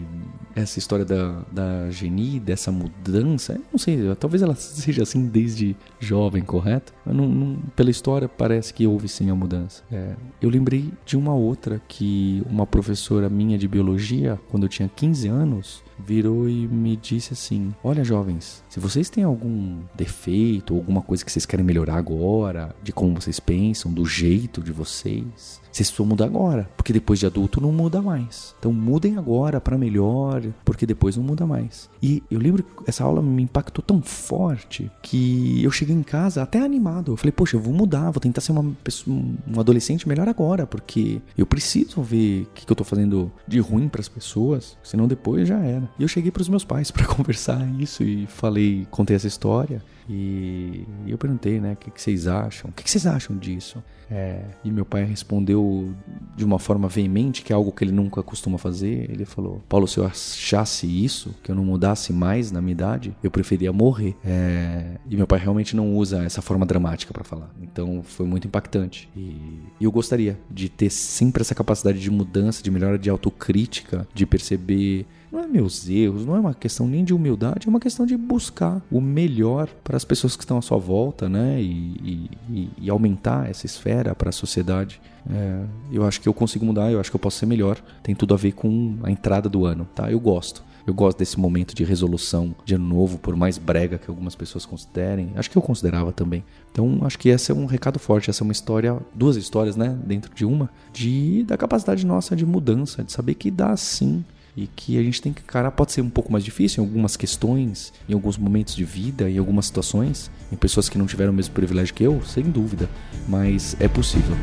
essa 0.57 0.81
história 0.81 1.05
da, 1.05 1.43
da 1.53 1.89
Geni, 1.91 2.41
dessa 2.41 2.73
mudança, 2.73 3.61
não 3.71 3.79
sei, 3.79 4.13
talvez 4.19 4.43
ela 4.43 4.57
seja 4.57 5.05
assim 5.05 5.27
desde 5.27 5.77
jovem, 6.01 6.43
correto? 6.43 6.93
Não, 7.07 7.29
não, 7.29 7.57
pela 7.77 7.91
história 7.91 8.29
parece 8.29 8.75
que 8.75 8.87
houve 8.87 9.09
sim 9.09 9.31
a 9.31 9.35
mudança. 9.35 9.85
É, 9.91 10.15
eu 10.43 10.51
lembrei 10.51 10.93
de 11.07 11.17
uma 11.17 11.35
outra 11.35 11.81
que 11.87 12.43
uma 12.51 12.67
professora 12.67 13.31
minha 13.31 13.57
de 13.57 13.69
biologia, 13.69 14.39
quando 14.51 14.65
eu 14.65 14.69
tinha 14.69 14.89
15 14.89 15.29
anos, 15.29 15.85
virou 16.01 16.49
e 16.49 16.67
me 16.67 16.97
disse 16.97 17.33
assim: 17.33 17.73
Olha, 17.85 18.03
jovens, 18.03 18.65
se 18.69 18.81
vocês 18.81 19.09
têm 19.09 19.25
algum 19.25 19.79
defeito, 19.95 20.75
alguma 20.75 21.03
coisa 21.03 21.25
que 21.25 21.31
vocês 21.31 21.47
querem 21.47 21.65
melhorar 21.65 22.00
agora, 22.01 22.75
de 22.83 22.93
como 22.93 23.21
vocês 23.21 23.39
pensam, 23.39 23.93
do 23.93 24.05
jeito 24.05 24.61
de 24.63 24.73
vocês, 24.73 25.61
vocês 25.73 25.89
precisam 25.89 26.07
mudar 26.07 26.25
agora, 26.25 26.69
porque 26.77 26.93
depois 26.93 27.21
de 27.21 27.27
adulto 27.27 27.61
não 27.61 27.71
muda 27.71 28.03
mais. 28.03 28.55
Então 28.59 28.73
mudem 28.73 29.17
agora 29.17 29.61
para 29.61 29.79
melhor, 29.79 30.43
porque 30.65 30.85
depois 30.85 31.17
não 31.17 31.23
muda 31.23 31.47
mais. 31.47 31.89
E 32.03 32.23
eu 32.31 32.41
lembro 32.41 32.65
que 32.65 32.71
essa 32.87 33.05
aula 33.05 33.23
me 33.23 33.43
impactou 33.43 33.83
tão 33.83 34.03
forte 34.03 34.91
que 35.03 35.63
eu 35.63 35.71
cheguei 35.71 35.95
em 35.95 36.03
casa 36.03 36.43
até 36.43 36.61
animado. 36.61 37.13
Eu 37.13 37.17
falei, 37.17 37.33
poxa, 37.33 37.57
eu 37.57 37.61
vou 37.61 37.73
mudar, 37.73 38.11
vou 38.11 38.21
tentar 38.21 38.41
ser 38.41 38.53
uma 38.53 38.65
pessoa, 38.83 39.17
um 39.17 39.61
adolescente 39.61 40.09
melhor 40.09 40.29
agora, 40.29 40.67
porque 40.67 41.21
eu 41.39 41.47
preciso 41.47 42.03
ver 42.03 42.43
o 42.43 42.47
que, 42.55 42.67
que 42.67 42.73
eu 42.73 42.77
tô 42.77 42.85
fazendo 42.85 43.31
de 43.47 43.61
ruim 43.61 43.89
para 43.89 44.01
as 44.01 44.09
pessoas, 44.09 44.77
senão 44.83 45.07
depois 45.07 45.49
já 45.49 45.59
era. 45.59 45.89
E 45.99 46.03
eu 46.03 46.09
cheguei 46.09 46.31
para 46.31 46.43
os 46.43 46.49
meus 46.49 46.65
pais 46.65 46.91
para 46.91 47.07
conversar 47.07 47.65
isso 47.79 48.03
e 48.03 48.27
falei, 48.27 48.87
contei 48.91 49.15
essa 49.15 49.29
história. 49.29 49.83
E 50.13 50.85
eu 51.07 51.17
perguntei, 51.17 51.61
né, 51.61 51.75
o 51.75 51.77
que, 51.77 51.89
que 51.89 52.03
vocês 52.03 52.27
acham? 52.27 52.69
O 52.71 52.73
que, 52.73 52.83
que 52.83 52.91
vocês 52.91 53.07
acham 53.07 53.37
disso? 53.37 53.81
É, 54.11 54.43
e 54.65 54.71
meu 54.73 54.85
pai 54.85 55.05
respondeu 55.05 55.95
de 56.37 56.45
uma 56.45 56.59
forma 56.59 56.89
veemente, 56.89 57.43
que 57.43 57.53
é 57.53 57.57
algo 57.57 57.71
que 57.71 57.85
ele 57.85 57.93
nunca 57.93 58.21
costuma 58.21 58.59
fazer. 58.59 59.09
Ele 59.09 59.25
falou: 59.25 59.63
Paulo, 59.69 59.87
se 59.87 59.99
eu 59.99 60.05
achasse 60.05 60.85
isso, 60.85 61.33
que 61.45 61.53
eu 61.53 61.55
não 61.55 61.65
mudasse 61.65 62.13
mais 62.13 62.51
na 62.51 62.61
minha 62.61 62.73
idade, 62.73 63.17
eu 63.23 63.31
preferia 63.31 63.73
morrer. 63.73 64.17
É, 64.25 64.99
e 65.09 65.17
meu 65.17 65.29
pai 65.29 65.39
realmente 65.39 65.77
não 65.77 65.95
usa 65.95 66.25
essa 66.25 66.43
forma 66.43 66.67
dramática 66.67 67.13
para 67.13 67.23
falar. 67.23 67.55
Então 67.63 68.03
foi 68.03 68.27
muito 68.27 68.49
impactante. 68.49 69.09
E, 69.17 69.63
e 69.79 69.85
eu 69.85 69.93
gostaria 69.93 70.37
de 70.51 70.69
ter 70.69 70.91
sempre 70.91 71.43
essa 71.43 71.55
capacidade 71.55 72.01
de 72.01 72.11
mudança, 72.11 72.65
de 72.65 72.71
melhora, 72.71 72.99
de 72.99 73.09
autocrítica, 73.09 74.09
de 74.13 74.27
perceber 74.27 75.07
não 75.31 75.41
é 75.41 75.47
meus 75.47 75.89
erros, 75.89 76.27
não 76.27 76.35
é 76.35 76.41
uma 76.41 76.55
questão 76.55 76.89
nem 76.89 77.05
de 77.05 77.15
humildade, 77.15 77.67
é 77.67 77.71
uma 77.71 77.81
questão 77.81 78.05
de 78.05 78.17
buscar 78.17 78.83
o 78.91 79.01
melhor 79.01 79.69
para 79.85 79.97
as 79.97 80.05
pessoas 80.05 80.35
que 80.37 80.43
estão 80.43 80.59
à 80.59 80.63
sua 80.63 80.79
volta, 80.79 81.29
né? 81.29 81.61
E, 81.61 82.31
e, 82.49 82.71
e 82.79 82.91
aumentar 82.91 83.49
essa 83.49 83.65
esfera 83.67 84.15
para 84.15 84.31
a 84.31 84.33
sociedade. 84.33 85.01
É, 85.31 85.65
eu 85.93 86.05
acho 86.05 86.21
que 86.21 86.29
eu 86.29 86.35
consigo 86.35 86.65
mudar, 86.65 86.91
eu 86.91 86.99
acho 86.99 87.11
que 87.11 87.17
eu 87.17 87.21
posso 87.21 87.39
ser 87.39 87.47
melhor. 87.47 87.79
Tem 88.03 88.15
tudo 88.15 88.35
a 88.35 88.37
ver 88.37 88.53
com 88.53 88.99
a 89.03 89.11
entrada 89.11 89.49
do 89.49 89.65
ano, 89.65 89.87
tá? 89.95 90.11
Eu 90.11 90.19
gosto. 90.19 90.65
Eu 90.87 90.95
gosto 90.95 91.19
desse 91.19 91.39
momento 91.39 91.75
de 91.75 91.85
resolução 91.85 92.55
de 92.65 92.75
ano 92.75 92.87
novo, 92.87 93.19
por 93.19 93.37
mais 93.37 93.59
brega 93.59 93.99
que 93.99 94.11
algumas 94.11 94.35
pessoas 94.35 94.67
considerem. 94.67 95.31
Acho 95.37 95.51
que 95.51 95.57
eu 95.57 95.63
considerava 95.63 96.11
também. 96.11 96.43
Então, 96.73 97.01
acho 97.03 97.19
que 97.19 97.29
esse 97.29 97.53
é 97.53 97.55
um 97.55 97.67
recado 97.67 97.99
forte. 97.99 98.31
Essa 98.31 98.43
é 98.43 98.45
uma 98.45 98.53
história, 98.53 98.99
duas 99.15 99.37
histórias, 99.37 99.77
né? 99.77 99.97
Dentro 100.05 100.35
de 100.35 100.45
uma, 100.45 100.71
de 100.93 101.45
da 101.45 101.57
capacidade 101.57 102.05
nossa 102.05 102.35
de 102.35 102.47
mudança, 102.47 103.05
de 103.05 103.13
saber 103.13 103.35
que 103.35 103.51
dá 103.51 103.77
sim 103.77 104.25
e 104.57 104.67
que 104.67 104.99
a 104.99 105.03
gente 105.03 105.21
tem 105.23 105.33
que 105.33 105.43
encarar. 105.43 105.71
Pode 105.71 105.93
ser 105.93 106.01
um 106.01 106.11
pouco 106.11 106.31
mais 106.33 106.45
difícil 106.45 106.83
em 106.83 106.87
algumas 106.87 107.17
questões, 107.17 107.93
em 108.09 108.15
alguns 108.15 108.37
momentos 108.37 108.75
de 108.75 108.85
vida, 108.85 109.31
em 109.31 109.39
algumas 109.39 109.67
situações, 109.67 110.31
em 110.51 110.57
pessoas 110.57 110.89
que 110.89 110.99
não 110.99 111.07
tiveram 111.07 111.33
o 111.33 111.37
mesmo 111.37 111.55
privilégio 111.55 111.95
que 111.95 112.05
eu, 112.05 112.23
sem 112.25 112.45
dúvida, 112.45 112.89
mas 113.29 113.77
é 113.81 113.89
possível. 113.89 114.37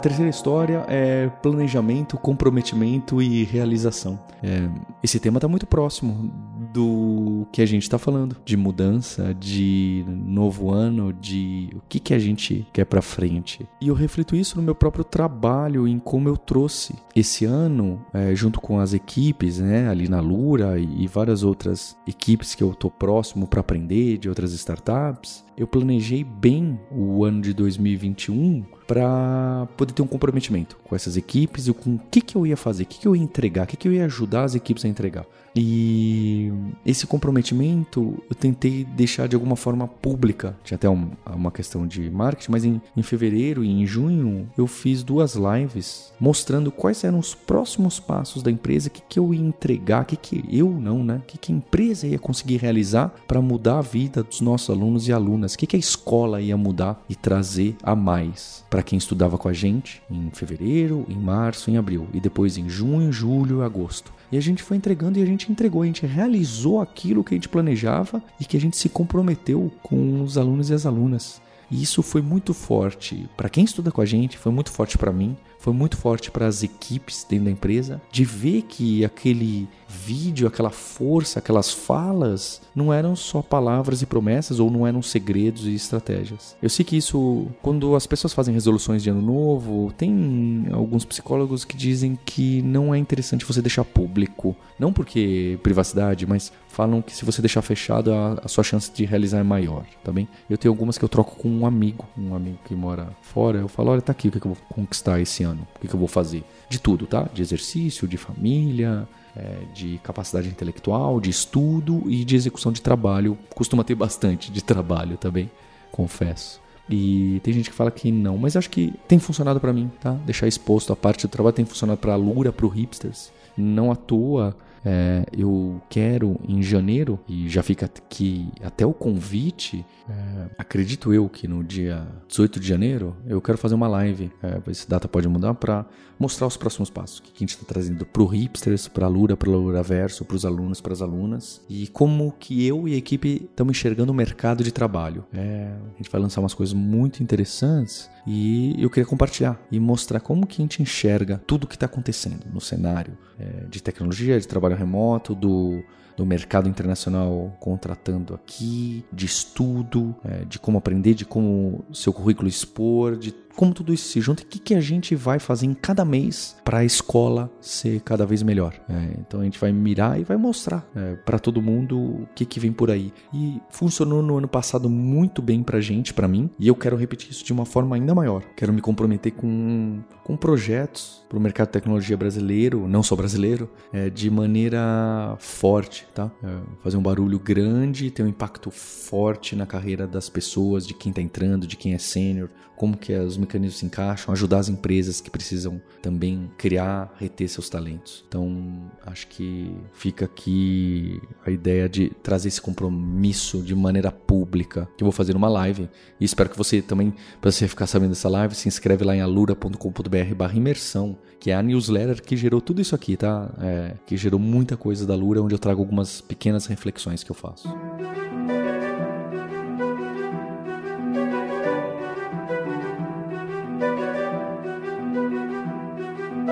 A 0.00 0.02
terceira 0.02 0.30
história 0.30 0.86
é 0.88 1.28
planejamento, 1.42 2.16
comprometimento 2.16 3.20
e 3.20 3.44
realização. 3.44 4.18
É, 4.42 4.66
esse 5.02 5.20
tema 5.20 5.36
está 5.36 5.46
muito 5.46 5.66
próximo 5.66 6.32
do 6.72 7.46
que 7.52 7.60
a 7.60 7.66
gente 7.66 7.82
está 7.82 7.98
falando, 7.98 8.34
de 8.42 8.56
mudança, 8.56 9.34
de 9.34 10.02
novo 10.08 10.70
ano, 10.70 11.12
de 11.12 11.68
o 11.74 11.82
que, 11.86 12.00
que 12.00 12.14
a 12.14 12.18
gente 12.18 12.66
quer 12.72 12.86
para 12.86 13.02
frente. 13.02 13.68
E 13.78 13.88
eu 13.88 13.94
reflito 13.94 14.34
isso 14.34 14.56
no 14.56 14.62
meu 14.62 14.74
próprio 14.74 15.04
trabalho, 15.04 15.86
em 15.86 15.98
como 15.98 16.30
eu 16.30 16.36
trouxe 16.38 16.94
esse 17.14 17.44
ano, 17.44 18.00
é, 18.14 18.34
junto 18.34 18.58
com 18.58 18.80
as 18.80 18.94
equipes, 18.94 19.58
né, 19.58 19.86
ali 19.90 20.08
na 20.08 20.20
Lura 20.20 20.78
e, 20.78 21.02
e 21.02 21.06
várias 21.06 21.42
outras 21.42 21.94
equipes 22.06 22.54
que 22.54 22.62
eu 22.62 22.70
estou 22.70 22.90
próximo 22.90 23.46
para 23.46 23.60
aprender, 23.60 24.16
de 24.16 24.30
outras 24.30 24.52
startups, 24.52 25.44
eu 25.58 25.66
planejei 25.66 26.24
bem 26.24 26.80
o 26.90 27.22
ano 27.22 27.42
de 27.42 27.52
2021 27.52 28.64
para 28.90 29.68
poder 29.76 29.92
ter 29.92 30.02
um 30.02 30.06
comprometimento 30.08 30.76
com 30.82 30.96
essas 30.96 31.16
equipes 31.16 31.68
e 31.68 31.72
com 31.72 31.94
o 31.94 32.00
que, 32.10 32.20
que 32.20 32.34
eu 32.34 32.44
ia 32.44 32.56
fazer, 32.56 32.82
o 32.82 32.86
que, 32.86 32.98
que 32.98 33.06
eu 33.06 33.14
ia 33.14 33.22
entregar, 33.22 33.62
o 33.62 33.66
que, 33.68 33.76
que 33.76 33.86
eu 33.86 33.92
ia 33.92 34.04
ajudar 34.06 34.42
as 34.42 34.56
equipes 34.56 34.84
a 34.84 34.88
entregar. 34.88 35.24
E 35.54 36.52
esse 36.86 37.06
comprometimento 37.06 38.22
eu 38.28 38.36
tentei 38.36 38.84
deixar 38.84 39.26
de 39.26 39.34
alguma 39.34 39.56
forma 39.56 39.86
pública. 39.86 40.56
Tinha 40.62 40.76
até 40.76 40.88
um, 40.88 41.10
uma 41.26 41.50
questão 41.50 41.86
de 41.86 42.10
marketing, 42.10 42.52
mas 42.52 42.64
em, 42.64 42.80
em 42.96 43.02
fevereiro 43.02 43.64
e 43.64 43.68
em 43.68 43.86
junho 43.86 44.48
eu 44.56 44.66
fiz 44.66 45.02
duas 45.02 45.34
lives 45.34 46.12
mostrando 46.20 46.70
quais 46.70 47.02
eram 47.02 47.18
os 47.18 47.34
próximos 47.34 47.98
passos 47.98 48.42
da 48.42 48.50
empresa, 48.50 48.88
o 48.88 48.90
que, 48.90 49.02
que 49.08 49.18
eu 49.18 49.32
ia 49.34 49.40
entregar, 49.40 50.02
o 50.02 50.06
que, 50.06 50.16
que 50.16 50.44
eu 50.50 50.70
não, 50.70 51.02
né? 51.02 51.16
O 51.16 51.26
que, 51.26 51.38
que 51.38 51.52
a 51.52 51.56
empresa 51.56 52.06
ia 52.06 52.18
conseguir 52.18 52.58
realizar 52.58 53.12
para 53.26 53.40
mudar 53.40 53.78
a 53.78 53.82
vida 53.82 54.22
dos 54.22 54.40
nossos 54.40 54.70
alunos 54.70 55.08
e 55.08 55.12
alunas, 55.12 55.54
o 55.54 55.58
que, 55.58 55.66
que 55.66 55.76
a 55.76 55.78
escola 55.78 56.40
ia 56.40 56.56
mudar 56.56 57.02
e 57.08 57.14
trazer 57.14 57.76
a 57.82 57.96
mais 57.96 58.64
para 58.68 58.82
quem 58.82 58.98
estudava 58.98 59.38
com 59.38 59.48
a 59.48 59.52
gente 59.52 60.02
em 60.10 60.30
fevereiro, 60.30 61.04
em 61.08 61.16
março, 61.16 61.70
em 61.70 61.76
abril 61.76 62.06
e 62.12 62.20
depois 62.20 62.56
em 62.56 62.68
junho, 62.68 63.12
julho, 63.12 63.62
agosto. 63.62 64.12
E 64.32 64.38
a 64.38 64.40
gente 64.40 64.62
foi 64.62 64.76
entregando 64.76 65.18
e 65.18 65.22
a 65.22 65.26
gente 65.26 65.50
entregou, 65.50 65.82
a 65.82 65.86
gente 65.86 66.06
realizou 66.06 66.80
aquilo 66.80 67.24
que 67.24 67.34
a 67.34 67.36
gente 67.36 67.48
planejava 67.48 68.22
e 68.40 68.44
que 68.44 68.56
a 68.56 68.60
gente 68.60 68.76
se 68.76 68.88
comprometeu 68.88 69.72
com 69.82 70.22
os 70.22 70.38
alunos 70.38 70.70
e 70.70 70.74
as 70.74 70.86
alunas. 70.86 71.40
E 71.70 71.82
isso 71.82 72.02
foi 72.02 72.20
muito 72.20 72.52
forte 72.52 73.28
para 73.36 73.48
quem 73.48 73.64
estuda 73.64 73.92
com 73.92 74.00
a 74.00 74.04
gente, 74.04 74.36
foi 74.36 74.50
muito 74.50 74.70
forte 74.70 74.98
para 74.98 75.12
mim, 75.12 75.36
foi 75.58 75.72
muito 75.72 75.96
forte 75.96 76.30
para 76.30 76.46
as 76.46 76.62
equipes 76.62 77.24
dentro 77.28 77.44
da 77.44 77.50
empresa, 77.50 78.02
de 78.10 78.24
ver 78.24 78.62
que 78.62 79.04
aquele 79.04 79.68
vídeo, 79.90 80.46
aquela 80.46 80.70
força, 80.70 81.38
aquelas 81.40 81.72
falas, 81.72 82.62
não 82.74 82.92
eram 82.92 83.16
só 83.16 83.42
palavras 83.42 84.00
e 84.02 84.06
promessas 84.06 84.60
ou 84.60 84.70
não 84.70 84.86
eram 84.86 85.02
segredos 85.02 85.66
e 85.66 85.74
estratégias. 85.74 86.56
Eu 86.62 86.70
sei 86.70 86.84
que 86.84 86.96
isso, 86.96 87.46
quando 87.60 87.96
as 87.96 88.06
pessoas 88.06 88.32
fazem 88.32 88.54
resoluções 88.54 89.02
de 89.02 89.10
ano 89.10 89.20
novo, 89.20 89.92
tem 89.96 90.66
alguns 90.72 91.04
psicólogos 91.04 91.64
que 91.64 91.76
dizem 91.76 92.18
que 92.24 92.62
não 92.62 92.94
é 92.94 92.98
interessante 92.98 93.44
você 93.44 93.60
deixar 93.60 93.84
público. 93.84 94.56
Não 94.78 94.92
porque 94.92 95.58
privacidade, 95.62 96.26
mas 96.26 96.52
falam 96.68 97.02
que 97.02 97.14
se 97.14 97.24
você 97.24 97.42
deixar 97.42 97.62
fechado, 97.62 98.12
a, 98.12 98.40
a, 98.44 98.48
sua 98.48 98.64
chance 98.64 98.90
de 98.92 99.04
realizar 99.04 99.38
é 99.38 99.42
maior, 99.42 99.84
tá 100.04 100.12
bem? 100.12 100.28
Eu 100.48 100.56
tenho 100.56 100.72
algumas 100.72 100.96
que 100.96 101.04
eu 101.04 101.08
troco 101.08 101.36
com 101.36 101.48
um 101.48 101.66
amigo, 101.66 102.06
um 102.16 102.34
amigo 102.34 102.58
que 102.64 102.74
mora 102.74 103.08
fora. 103.20 103.58
Eu 103.58 103.68
falo: 103.68 103.90
olha, 103.90 104.00
tá 104.00 104.12
aqui 104.12 104.28
o 104.28 104.30
que, 104.30 104.38
é 104.38 104.40
que 104.40 104.46
eu 104.46 104.54
vou 104.54 104.64
conquistar 104.68 105.20
esse 105.20 105.42
ano, 105.42 105.66
o 105.76 105.80
que, 105.80 105.86
é 105.86 105.90
que 105.90 105.94
eu 105.94 105.98
vou 105.98 106.08
fazer. 106.08 106.44
De 106.68 106.80
tudo, 106.80 107.06
tá? 107.06 107.28
De 107.34 107.42
exercício, 107.42 108.06
de 108.06 108.16
família, 108.16 109.08
é, 109.36 109.64
de 109.74 109.98
capacidade 110.02 110.48
intelectual, 110.48 111.20
de 111.20 111.30
estudo 111.30 112.02
e 112.06 112.24
de 112.24 112.36
execução 112.36 112.72
de 112.72 112.82
trabalho. 112.82 113.38
Costuma 113.54 113.84
ter 113.84 113.94
bastante 113.94 114.50
de 114.50 114.62
trabalho 114.62 115.16
também, 115.16 115.50
confesso. 115.90 116.60
E 116.88 117.40
tem 117.44 117.54
gente 117.54 117.70
que 117.70 117.76
fala 117.76 117.90
que 117.90 118.10
não, 118.10 118.36
mas 118.36 118.56
acho 118.56 118.68
que 118.68 118.92
tem 119.06 119.18
funcionado 119.18 119.60
para 119.60 119.72
mim, 119.72 119.90
tá? 120.00 120.12
Deixar 120.26 120.48
exposto 120.48 120.92
a 120.92 120.96
parte 120.96 121.26
do 121.26 121.30
trabalho 121.30 121.54
tem 121.54 121.64
funcionado 121.64 121.98
para 121.98 122.14
a 122.14 122.16
Lura, 122.16 122.52
para 122.52 122.66
o 122.66 122.68
hipsters. 122.68 123.30
Não 123.56 123.92
à 123.92 123.96
toa 123.96 124.56
é, 124.84 125.24
eu 125.36 125.80
quero 125.88 126.40
em 126.48 126.62
janeiro, 126.62 127.18
e 127.28 127.48
já 127.48 127.62
fica 127.62 127.86
aqui 127.86 128.48
até 128.62 128.84
o 128.86 128.92
convite, 128.92 129.84
é, 130.08 130.50
acredito 130.58 131.12
eu 131.12 131.28
que 131.28 131.46
no 131.46 131.62
dia 131.62 132.06
18 132.28 132.58
de 132.58 132.66
janeiro 132.66 133.16
eu 133.26 133.40
quero 133.40 133.58
fazer 133.58 133.74
uma 133.74 133.88
live, 133.88 134.30
é, 134.42 134.60
essa 134.70 134.88
data 134.88 135.06
pode 135.08 135.28
mudar, 135.28 135.54
para 135.54 135.86
mostrar 136.18 136.46
os 136.46 136.56
próximos 136.56 136.90
passos. 136.90 137.20
Que 137.20 137.30
a 137.34 137.38
gente 137.38 137.50
está 137.50 137.64
trazendo 137.66 138.04
para 138.04 138.22
o 138.22 138.26
Hipsters, 138.26 138.88
para 138.88 139.06
a 139.06 139.08
Lura, 139.08 139.36
para 139.36 139.48
o 139.48 139.56
Luraverso, 139.56 140.24
para 140.24 140.36
os 140.36 140.44
alunos, 140.44 140.80
para 140.80 140.92
as 140.92 141.02
alunas, 141.02 141.60
e 141.68 141.86
como 141.88 142.32
que 142.38 142.66
eu 142.66 142.86
e 142.88 142.94
a 142.94 142.96
equipe 142.96 143.48
estamos 143.50 143.76
enxergando 143.76 144.12
o 144.12 144.14
mercado 144.14 144.62
de 144.62 144.72
trabalho. 144.72 145.24
É, 145.32 145.72
a 145.94 145.96
gente 145.96 146.10
vai 146.10 146.20
lançar 146.20 146.40
umas 146.40 146.54
coisas 146.54 146.72
muito 146.72 147.22
interessantes 147.22 148.10
e 148.26 148.74
eu 148.82 148.90
queria 148.90 149.06
compartilhar 149.06 149.60
e 149.70 149.80
mostrar 149.80 150.20
como 150.20 150.46
que 150.46 150.60
a 150.60 150.64
gente 150.64 150.82
enxerga 150.82 151.40
tudo 151.46 151.64
o 151.64 151.66
que 151.66 151.74
está 151.74 151.86
acontecendo 151.86 152.46
no 152.52 152.60
cenário 152.60 153.16
é, 153.38 153.66
de 153.68 153.82
tecnologia, 153.82 154.38
de 154.38 154.46
trabalho 154.46 154.76
remoto, 154.76 155.34
do 155.34 155.82
do 156.20 156.26
mercado 156.26 156.68
internacional 156.68 157.56
contratando 157.58 158.34
aqui, 158.34 159.02
de 159.10 159.24
estudo, 159.24 160.14
é, 160.22 160.44
de 160.44 160.58
como 160.58 160.76
aprender, 160.76 161.14
de 161.14 161.24
como 161.24 161.82
seu 161.94 162.12
currículo 162.12 162.46
expor, 162.46 163.16
de 163.16 163.32
como 163.56 163.74
tudo 163.74 163.92
isso 163.92 164.08
se 164.08 164.20
junta 164.20 164.42
e 164.42 164.44
o 164.44 164.48
que, 164.48 164.58
que 164.58 164.74
a 164.74 164.80
gente 164.80 165.14
vai 165.14 165.38
fazer 165.38 165.66
em 165.66 165.74
cada 165.74 166.04
mês 166.04 166.56
para 166.64 166.78
a 166.78 166.84
escola 166.84 167.50
ser 167.60 168.00
cada 168.00 168.24
vez 168.24 168.42
melhor. 168.42 168.74
É, 168.88 169.16
então 169.18 169.40
a 169.40 169.44
gente 169.44 169.58
vai 169.58 169.72
mirar 169.72 170.20
e 170.20 170.24
vai 170.24 170.36
mostrar 170.36 170.88
é, 170.94 171.16
para 171.16 171.38
todo 171.38 171.60
mundo 171.60 171.98
o 171.98 172.28
que, 172.34 172.44
que 172.44 172.60
vem 172.60 172.72
por 172.72 172.90
aí. 172.90 173.12
E 173.32 173.60
funcionou 173.70 174.22
no 174.22 174.38
ano 174.38 174.48
passado 174.48 174.88
muito 174.88 175.42
bem 175.42 175.62
para 175.62 175.80
gente, 175.80 176.14
para 176.14 176.28
mim, 176.28 176.50
e 176.58 176.68
eu 176.68 176.74
quero 176.74 176.96
repetir 176.96 177.30
isso 177.30 177.44
de 177.44 177.52
uma 177.52 177.64
forma 177.64 177.96
ainda 177.96 178.14
maior. 178.14 178.42
Quero 178.56 178.72
me 178.72 178.80
comprometer 178.80 179.32
com, 179.32 180.00
com 180.24 180.36
projetos 180.36 181.24
para 181.28 181.38
o 181.38 181.40
mercado 181.40 181.68
de 181.68 181.72
tecnologia 181.72 182.16
brasileiro, 182.16 182.88
não 182.88 183.02
só 183.02 183.14
brasileiro, 183.14 183.70
é, 183.92 184.10
de 184.10 184.30
maneira 184.30 185.36
forte, 185.38 186.06
tá? 186.14 186.30
É, 186.42 186.58
fazer 186.82 186.96
um 186.96 187.02
barulho 187.02 187.38
grande, 187.38 188.10
ter 188.10 188.22
um 188.22 188.28
impacto 188.28 188.70
forte 188.70 189.54
na 189.54 189.66
carreira 189.66 190.06
das 190.06 190.28
pessoas, 190.28 190.86
de 190.86 190.94
quem 190.94 191.10
está 191.10 191.22
entrando, 191.22 191.66
de 191.66 191.76
quem 191.76 191.94
é 191.94 191.98
sênior, 191.98 192.48
como 192.80 192.96
que 192.96 193.12
os 193.12 193.36
mecanismos 193.40 193.78
se 193.78 193.86
encaixam, 193.86 194.32
ajudar 194.32 194.58
as 194.58 194.68
empresas 194.68 195.20
que 195.20 195.30
precisam 195.30 195.80
também 196.02 196.50
criar, 196.56 197.14
reter 197.18 197.48
seus 197.48 197.68
talentos. 197.68 198.24
Então, 198.28 198.90
acho 199.04 199.26
que 199.28 199.74
fica 199.92 200.24
aqui 200.24 201.20
a 201.44 201.50
ideia 201.50 201.88
de 201.88 202.10
trazer 202.22 202.48
esse 202.48 202.60
compromisso 202.60 203.62
de 203.62 203.74
maneira 203.74 204.12
pública, 204.12 204.88
que 204.96 205.02
eu 205.02 205.06
vou 205.06 205.12
fazer 205.12 205.32
numa 205.32 205.48
live. 205.48 205.88
E 206.20 206.24
espero 206.24 206.50
que 206.50 206.56
você 206.56 206.80
também, 206.82 207.14
para 207.40 207.50
você 207.50 207.66
ficar 207.66 207.86
sabendo 207.86 208.10
dessa 208.10 208.28
live, 208.28 208.54
se 208.54 208.68
inscreve 208.68 209.04
lá 209.04 209.16
em 209.16 209.20
alura.com.br 209.20 210.34
barra 210.36 210.54
imersão, 210.54 211.18
que 211.38 211.50
é 211.50 211.54
a 211.54 211.62
newsletter 211.62 212.22
que 212.22 212.36
gerou 212.36 212.60
tudo 212.60 212.80
isso 212.80 212.94
aqui, 212.94 213.16
tá? 213.16 213.50
É, 213.60 213.94
que 214.06 214.16
gerou 214.16 214.38
muita 214.38 214.76
coisa 214.76 215.06
da 215.06 215.14
Lura, 215.14 215.42
onde 215.42 215.54
eu 215.54 215.58
trago 215.58 215.80
algumas 215.80 216.20
pequenas 216.20 216.66
reflexões 216.66 217.24
que 217.24 217.30
eu 217.30 217.36
faço. 217.36 217.68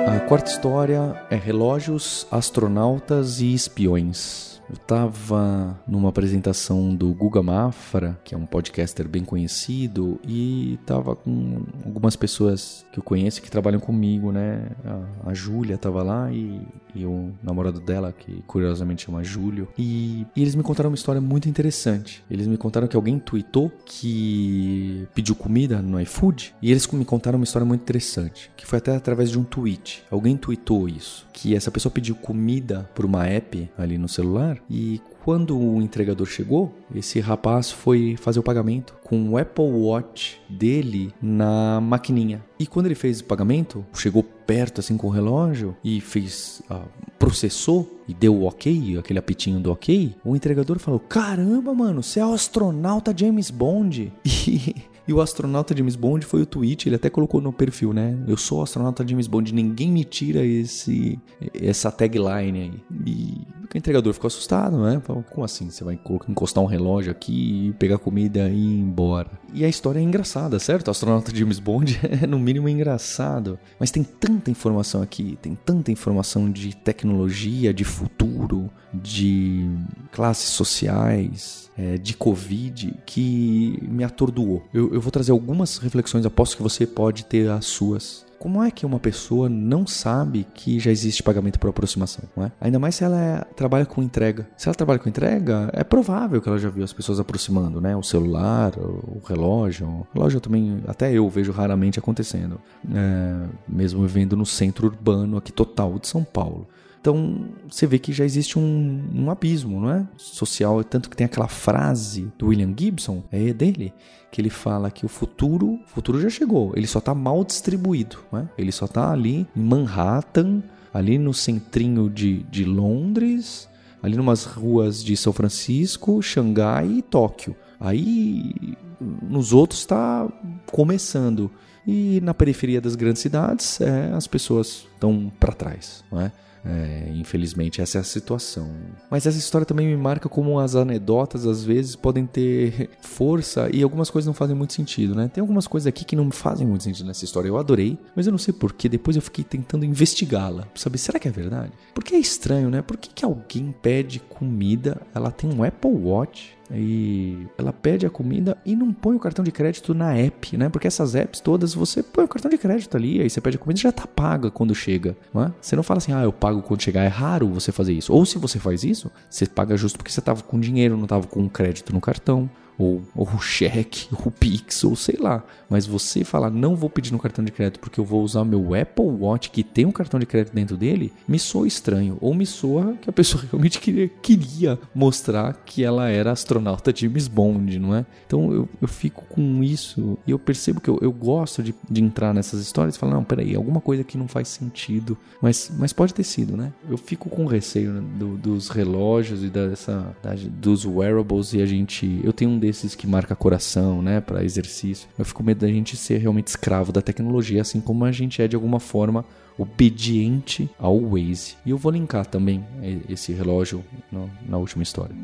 A 0.08 0.20
quarta 0.20 0.50
história 0.50 1.22
é 1.28 1.36
relógios, 1.36 2.26
astronautas 2.30 3.42
e 3.42 3.52
espiões. 3.52 4.57
Eu 4.68 4.74
estava 4.74 5.80
numa 5.86 6.10
apresentação 6.10 6.94
do 6.94 7.12
Guga 7.14 7.42
Mafra, 7.42 8.18
que 8.22 8.34
é 8.34 8.38
um 8.38 8.44
podcaster 8.44 9.08
bem 9.08 9.24
conhecido, 9.24 10.20
e 10.26 10.74
estava 10.74 11.16
com 11.16 11.62
algumas 11.86 12.16
pessoas 12.16 12.84
que 12.92 12.98
eu 12.98 13.02
conheço 13.02 13.40
que 13.40 13.50
trabalham 13.50 13.80
comigo, 13.80 14.30
né? 14.30 14.68
A, 14.84 15.30
a 15.30 15.34
Júlia 15.34 15.76
estava 15.76 16.02
lá 16.02 16.30
e, 16.30 16.60
e, 16.94 17.06
o 17.06 17.32
namorado 17.42 17.80
dela, 17.80 18.12
que 18.12 18.42
curiosamente 18.46 19.06
chama 19.06 19.24
Júlio. 19.24 19.68
E, 19.78 20.26
e, 20.36 20.42
eles 20.42 20.54
me 20.54 20.62
contaram 20.62 20.90
uma 20.90 20.96
história 20.96 21.20
muito 21.20 21.48
interessante. 21.48 22.22
Eles 22.30 22.46
me 22.46 22.58
contaram 22.58 22.86
que 22.86 22.96
alguém 22.96 23.18
tweetou 23.18 23.72
que 23.86 25.08
pediu 25.14 25.34
comida 25.34 25.80
no 25.80 25.98
iFood, 26.02 26.54
e 26.60 26.70
eles 26.70 26.86
me 26.88 27.06
contaram 27.06 27.38
uma 27.38 27.44
história 27.44 27.64
muito 27.64 27.80
interessante, 27.80 28.50
que 28.54 28.66
foi 28.66 28.78
até 28.78 28.94
através 28.94 29.30
de 29.30 29.38
um 29.38 29.44
tweet. 29.44 30.04
Alguém 30.10 30.36
tweetou 30.36 30.86
isso, 30.88 31.26
que 31.32 31.56
essa 31.56 31.70
pessoa 31.70 31.90
pediu 31.90 32.14
comida 32.14 32.88
por 32.94 33.06
uma 33.06 33.26
app 33.26 33.70
ali 33.78 33.96
no 33.96 34.08
celular 34.08 34.57
e 34.68 35.00
quando 35.24 35.58
o 35.58 35.82
entregador 35.82 36.26
chegou, 36.26 36.72
esse 36.94 37.20
rapaz 37.20 37.70
foi 37.70 38.16
fazer 38.16 38.40
o 38.40 38.42
pagamento 38.42 38.94
com 39.04 39.30
o 39.30 39.38
Apple 39.38 39.64
Watch 39.64 40.40
dele 40.48 41.12
na 41.20 41.80
maquininha. 41.80 42.44
E 42.58 42.66
quando 42.66 42.86
ele 42.86 42.94
fez 42.94 43.20
o 43.20 43.24
pagamento, 43.24 43.84
chegou 43.94 44.22
perto 44.22 44.80
assim 44.80 44.96
com 44.96 45.06
o 45.06 45.10
relógio 45.10 45.76
e 45.84 46.00
fez, 46.00 46.62
uh, 46.70 46.88
processou 47.18 48.00
e 48.08 48.14
deu 48.14 48.34
o 48.34 48.46
ok, 48.46 48.96
aquele 48.98 49.18
apitinho 49.18 49.60
do 49.60 49.70
ok, 49.70 50.14
o 50.24 50.34
entregador 50.34 50.78
falou: 50.78 50.98
Caramba, 50.98 51.74
mano, 51.74 52.02
você 52.02 52.20
é 52.20 52.26
o 52.26 52.32
astronauta 52.32 53.14
James 53.16 53.50
Bond. 53.50 54.12
E 54.48 54.74
e 55.08 55.12
o 55.12 55.22
astronauta 55.22 55.74
James 55.74 55.96
Bond 55.96 56.26
foi 56.26 56.42
o 56.42 56.46
tweet, 56.46 56.86
ele 56.86 56.96
até 56.96 57.08
colocou 57.08 57.40
no 57.40 57.50
perfil, 57.50 57.94
né? 57.94 58.14
Eu 58.28 58.36
sou 58.36 58.58
o 58.58 58.62
astronauta 58.62 59.08
James 59.08 59.26
Bond, 59.26 59.54
ninguém 59.54 59.90
me 59.90 60.04
tira 60.04 60.44
esse 60.44 61.18
essa 61.54 61.90
tagline 61.90 62.60
aí. 62.60 62.72
E 63.06 63.40
o 63.74 63.78
entregador 63.78 64.12
ficou 64.14 64.28
assustado, 64.28 64.78
né? 64.78 65.00
Falou, 65.04 65.22
como 65.22 65.44
assim? 65.44 65.70
Você 65.70 65.84
vai 65.84 65.98
encostar 66.28 66.64
um 66.64 66.66
relógio 66.66 67.10
aqui, 67.12 67.74
pegar 67.78 67.98
comida 67.98 68.48
e 68.48 68.54
ir 68.54 68.80
embora. 68.80 69.30
E 69.52 69.64
a 69.64 69.68
história 69.68 69.98
é 69.98 70.02
engraçada, 70.02 70.58
certo? 70.58 70.88
O 70.88 70.90
astronauta 70.90 71.34
James 71.34 71.58
Bond 71.58 72.00
é 72.22 72.26
no 72.26 72.38
mínimo 72.38 72.68
engraçado. 72.68 73.58
Mas 73.78 73.90
tem 73.90 74.02
tanta 74.02 74.50
informação 74.50 75.02
aqui, 75.02 75.38
tem 75.42 75.54
tanta 75.54 75.92
informação 75.92 76.50
de 76.50 76.74
tecnologia, 76.74 77.74
de 77.74 77.84
futuro, 77.84 78.70
de 78.92 79.68
classes 80.12 80.48
sociais, 80.50 81.70
é, 81.76 81.98
de 81.98 82.14
Covid, 82.14 82.94
que 83.04 83.78
me 83.82 84.02
atordoou. 84.02 84.64
Eu, 84.72 84.94
eu 84.94 85.00
vou 85.00 85.10
trazer 85.10 85.32
algumas 85.32 85.78
reflexões, 85.78 86.24
aposto 86.24 86.56
que 86.56 86.62
você 86.62 86.86
pode 86.86 87.24
ter 87.26 87.50
as 87.50 87.66
suas. 87.66 88.26
Como 88.38 88.62
é 88.62 88.70
que 88.70 88.86
uma 88.86 89.00
pessoa 89.00 89.48
não 89.48 89.86
sabe 89.86 90.46
que 90.54 90.78
já 90.78 90.90
existe 90.90 91.22
pagamento 91.22 91.58
por 91.58 91.68
aproximação? 91.68 92.24
É? 92.36 92.50
Ainda 92.60 92.78
mais 92.78 92.94
se 92.94 93.02
ela 93.02 93.20
é, 93.20 93.40
trabalha 93.56 93.84
com 93.84 94.02
entrega. 94.02 94.48
Se 94.56 94.68
ela 94.68 94.74
trabalha 94.74 94.98
com 94.98 95.08
entrega, 95.08 95.68
é 95.72 95.82
provável 95.82 96.40
que 96.40 96.48
ela 96.48 96.58
já 96.58 96.68
viu 96.68 96.84
as 96.84 96.92
pessoas 96.92 97.18
aproximando, 97.18 97.80
né? 97.80 97.96
O 97.96 98.02
celular, 98.02 98.72
o 98.78 99.20
relógio. 99.26 99.88
O 99.88 100.06
relógio 100.14 100.40
também, 100.40 100.80
até 100.86 101.12
eu 101.12 101.28
vejo 101.28 101.50
raramente 101.50 101.98
acontecendo. 101.98 102.60
É, 102.94 103.46
mesmo 103.68 104.06
vivendo 104.06 104.36
no 104.36 104.46
centro 104.46 104.86
urbano 104.86 105.36
aqui 105.36 105.52
total 105.52 105.98
de 105.98 106.06
São 106.06 106.22
Paulo. 106.22 106.66
Então 107.08 107.48
você 107.66 107.86
vê 107.86 107.98
que 107.98 108.12
já 108.12 108.22
existe 108.22 108.58
um, 108.58 109.02
um 109.14 109.30
abismo, 109.30 109.80
não 109.80 109.90
é? 109.90 110.06
Social, 110.18 110.84
tanto 110.84 111.08
que 111.08 111.16
tem 111.16 111.24
aquela 111.24 111.48
frase 111.48 112.30
do 112.36 112.48
William 112.48 112.74
Gibson, 112.78 113.22
é 113.32 113.50
dele, 113.54 113.94
que 114.30 114.42
ele 114.42 114.50
fala 114.50 114.90
que 114.90 115.06
o 115.06 115.08
futuro, 115.08 115.80
o 115.86 115.88
futuro 115.88 116.20
já 116.20 116.28
chegou, 116.28 116.74
ele 116.76 116.86
só 116.86 116.98
está 116.98 117.14
mal 117.14 117.42
distribuído, 117.44 118.18
não 118.30 118.40
é? 118.40 118.48
Ele 118.58 118.70
só 118.70 118.84
está 118.84 119.10
ali 119.10 119.46
em 119.56 119.62
Manhattan, 119.62 120.62
ali 120.92 121.16
no 121.16 121.32
centrinho 121.32 122.10
de, 122.10 122.42
de 122.42 122.66
Londres, 122.66 123.70
ali 124.02 124.14
numas 124.14 124.44
ruas 124.44 125.02
de 125.02 125.16
São 125.16 125.32
Francisco, 125.32 126.20
Xangai 126.20 126.88
e 126.98 127.02
Tóquio. 127.02 127.56
Aí 127.80 128.76
nos 129.00 129.54
outros 129.54 129.80
está 129.80 130.28
começando. 130.66 131.50
E 131.86 132.20
na 132.20 132.34
periferia 132.34 132.82
das 132.82 132.94
grandes 132.94 133.22
cidades, 133.22 133.80
é, 133.80 134.12
as 134.12 134.26
pessoas 134.26 134.86
estão 134.92 135.32
para 135.40 135.54
trás, 135.54 136.04
não 136.12 136.20
é? 136.20 136.30
É, 136.68 137.10
infelizmente, 137.14 137.80
essa 137.80 137.98
é 137.98 138.00
a 138.00 138.04
situação. 138.04 138.70
Mas 139.10 139.26
essa 139.26 139.38
história 139.38 139.64
também 139.64 139.86
me 139.86 139.96
marca 139.96 140.28
como 140.28 140.58
as 140.58 140.76
anedotas, 140.76 141.46
às 141.46 141.64
vezes, 141.64 141.96
podem 141.96 142.26
ter 142.26 142.90
força 143.00 143.70
e 143.72 143.82
algumas 143.82 144.10
coisas 144.10 144.26
não 144.26 144.34
fazem 144.34 144.54
muito 144.54 144.74
sentido, 144.74 145.14
né? 145.14 145.28
Tem 145.32 145.40
algumas 145.40 145.66
coisas 145.66 145.86
aqui 145.86 146.04
que 146.04 146.14
não 146.14 146.30
fazem 146.30 146.66
muito 146.66 146.84
sentido 146.84 147.06
nessa 147.06 147.24
história. 147.24 147.48
Eu 147.48 147.56
adorei, 147.56 147.98
mas 148.14 148.26
eu 148.26 148.30
não 148.30 148.38
sei 148.38 148.52
porquê. 148.52 148.88
Depois 148.88 149.16
eu 149.16 149.22
fiquei 149.22 149.44
tentando 149.44 149.84
investigá-la. 149.84 150.68
Saber, 150.74 150.98
será 150.98 151.18
que 151.18 151.26
é 151.26 151.30
verdade? 151.30 151.72
Porque 151.94 152.14
é 152.14 152.18
estranho, 152.18 152.68
né? 152.68 152.82
Por 152.82 152.96
que, 152.96 153.08
que 153.08 153.24
alguém 153.24 153.74
pede 153.82 154.20
comida? 154.20 155.00
Ela 155.14 155.30
tem 155.30 155.50
um 155.50 155.64
Apple 155.64 155.90
Watch 155.90 156.57
e 156.70 157.46
ela 157.56 157.72
pede 157.72 158.06
a 158.06 158.10
comida 158.10 158.56
e 158.64 158.76
não 158.76 158.92
põe 158.92 159.16
o 159.16 159.18
cartão 159.18 159.44
de 159.44 159.50
crédito 159.50 159.94
na 159.94 160.14
app, 160.14 160.56
né? 160.56 160.68
Porque 160.68 160.86
essas 160.86 161.14
apps 161.14 161.40
todas 161.40 161.74
você 161.74 162.02
põe 162.02 162.24
o 162.24 162.28
cartão 162.28 162.50
de 162.50 162.58
crédito 162.58 162.96
ali, 162.96 163.20
aí 163.20 163.30
você 163.30 163.40
pede 163.40 163.56
a 163.56 163.60
comida 163.60 163.78
e 163.78 163.82
já 163.82 163.92
tá 163.92 164.06
paga 164.06 164.50
quando 164.50 164.74
chega, 164.74 165.16
não 165.32 165.44
é? 165.44 165.52
Você 165.60 165.76
não 165.76 165.82
fala 165.82 165.98
assim, 165.98 166.12
ah, 166.12 166.22
eu 166.22 166.32
pago 166.32 166.62
quando 166.62 166.82
chegar. 166.82 167.02
É 167.02 167.08
raro 167.08 167.48
você 167.48 167.72
fazer 167.72 167.92
isso. 167.92 168.12
Ou 168.12 168.26
se 168.26 168.38
você 168.38 168.58
faz 168.58 168.84
isso, 168.84 169.10
você 169.28 169.46
paga 169.46 169.76
justo 169.76 169.96
porque 169.96 170.10
você 170.10 170.20
tava 170.20 170.42
com 170.42 170.58
dinheiro, 170.58 170.96
não 170.96 171.06
tava 171.06 171.26
com 171.26 171.48
crédito 171.48 171.92
no 171.92 172.00
cartão 172.00 172.50
ou, 172.78 173.02
ou 173.14 173.26
o 173.26 173.40
cheque, 173.40 174.06
ou 174.12 174.28
o 174.28 174.30
Pix, 174.30 174.84
ou 174.84 174.94
sei 174.94 175.16
lá. 175.18 175.42
Mas 175.68 175.84
você 175.84 176.22
falar, 176.24 176.50
não 176.50 176.76
vou 176.76 176.88
pedir 176.88 177.12
no 177.12 177.18
cartão 177.18 177.44
de 177.44 177.50
crédito 177.50 177.80
porque 177.80 177.98
eu 177.98 178.04
vou 178.04 178.22
usar 178.22 178.44
meu 178.44 178.74
Apple 178.74 179.04
Watch 179.04 179.50
que 179.50 179.64
tem 179.64 179.84
um 179.84 179.92
cartão 179.92 180.18
de 180.20 180.24
crédito 180.24 180.54
dentro 180.54 180.76
dele, 180.76 181.12
me 181.26 181.38
soa 181.38 181.66
estranho. 181.66 182.16
Ou 182.20 182.32
me 182.32 182.46
soa 182.46 182.94
que 183.02 183.10
a 183.10 183.12
pessoa 183.12 183.42
realmente 183.50 183.80
queria, 183.80 184.08
queria 184.08 184.78
mostrar 184.94 185.52
que 185.66 185.82
ela 185.82 186.08
era 186.08 186.30
astronauta 186.30 186.94
James 186.94 187.26
Bond, 187.26 187.78
não 187.78 187.94
é? 187.94 188.06
Então 188.26 188.52
eu, 188.52 188.68
eu 188.80 188.88
fico 188.88 189.24
com 189.28 189.62
isso 189.62 190.16
e 190.26 190.30
eu 190.30 190.38
percebo 190.38 190.80
que 190.80 190.88
eu, 190.88 190.98
eu 191.02 191.12
gosto 191.12 191.62
de, 191.62 191.74
de 191.90 192.02
entrar 192.02 192.32
nessas 192.32 192.60
histórias 192.60 192.94
e 192.94 192.98
falar, 192.98 193.14
não, 193.14 193.24
peraí, 193.24 193.54
alguma 193.56 193.80
coisa 193.80 194.04
que 194.04 194.16
não 194.16 194.28
faz 194.28 194.48
sentido. 194.48 195.18
Mas, 195.42 195.70
mas 195.76 195.92
pode 195.92 196.14
ter 196.14 196.24
sido, 196.24 196.56
né? 196.56 196.72
Eu 196.88 196.96
fico 196.96 197.28
com 197.28 197.44
receio 197.46 198.00
do, 198.00 198.36
dos 198.36 198.68
relógios 198.68 199.42
e 199.42 199.48
dessa, 199.48 200.16
da, 200.22 200.34
dos 200.34 200.84
wearables 200.84 201.52
e 201.52 201.60
a 201.60 201.66
gente... 201.66 202.20
Eu 202.22 202.32
tenho 202.32 202.50
um 202.50 202.58
desses 202.68 202.94
que 202.94 203.06
marca 203.06 203.34
coração, 203.34 204.02
né, 204.02 204.20
para 204.20 204.44
exercício. 204.44 205.08
Eu 205.18 205.24
fico 205.24 205.38
com 205.38 205.44
medo 205.44 205.60
da 205.60 205.68
gente 205.68 205.96
ser 205.96 206.18
realmente 206.18 206.48
escravo 206.48 206.92
da 206.92 207.00
tecnologia, 207.00 207.62
assim 207.62 207.80
como 207.80 208.04
a 208.04 208.12
gente 208.12 208.42
é 208.42 208.48
de 208.48 208.54
alguma 208.54 208.78
forma 208.78 209.24
obediente 209.56 210.68
ao 210.78 211.00
Waze. 211.00 211.56
E 211.64 211.70
eu 211.70 211.78
vou 211.78 211.90
linkar 211.90 212.26
também 212.26 212.64
esse 213.08 213.32
relógio 213.32 213.84
no, 214.12 214.30
na 214.46 214.58
última 214.58 214.82
história. 214.82 215.14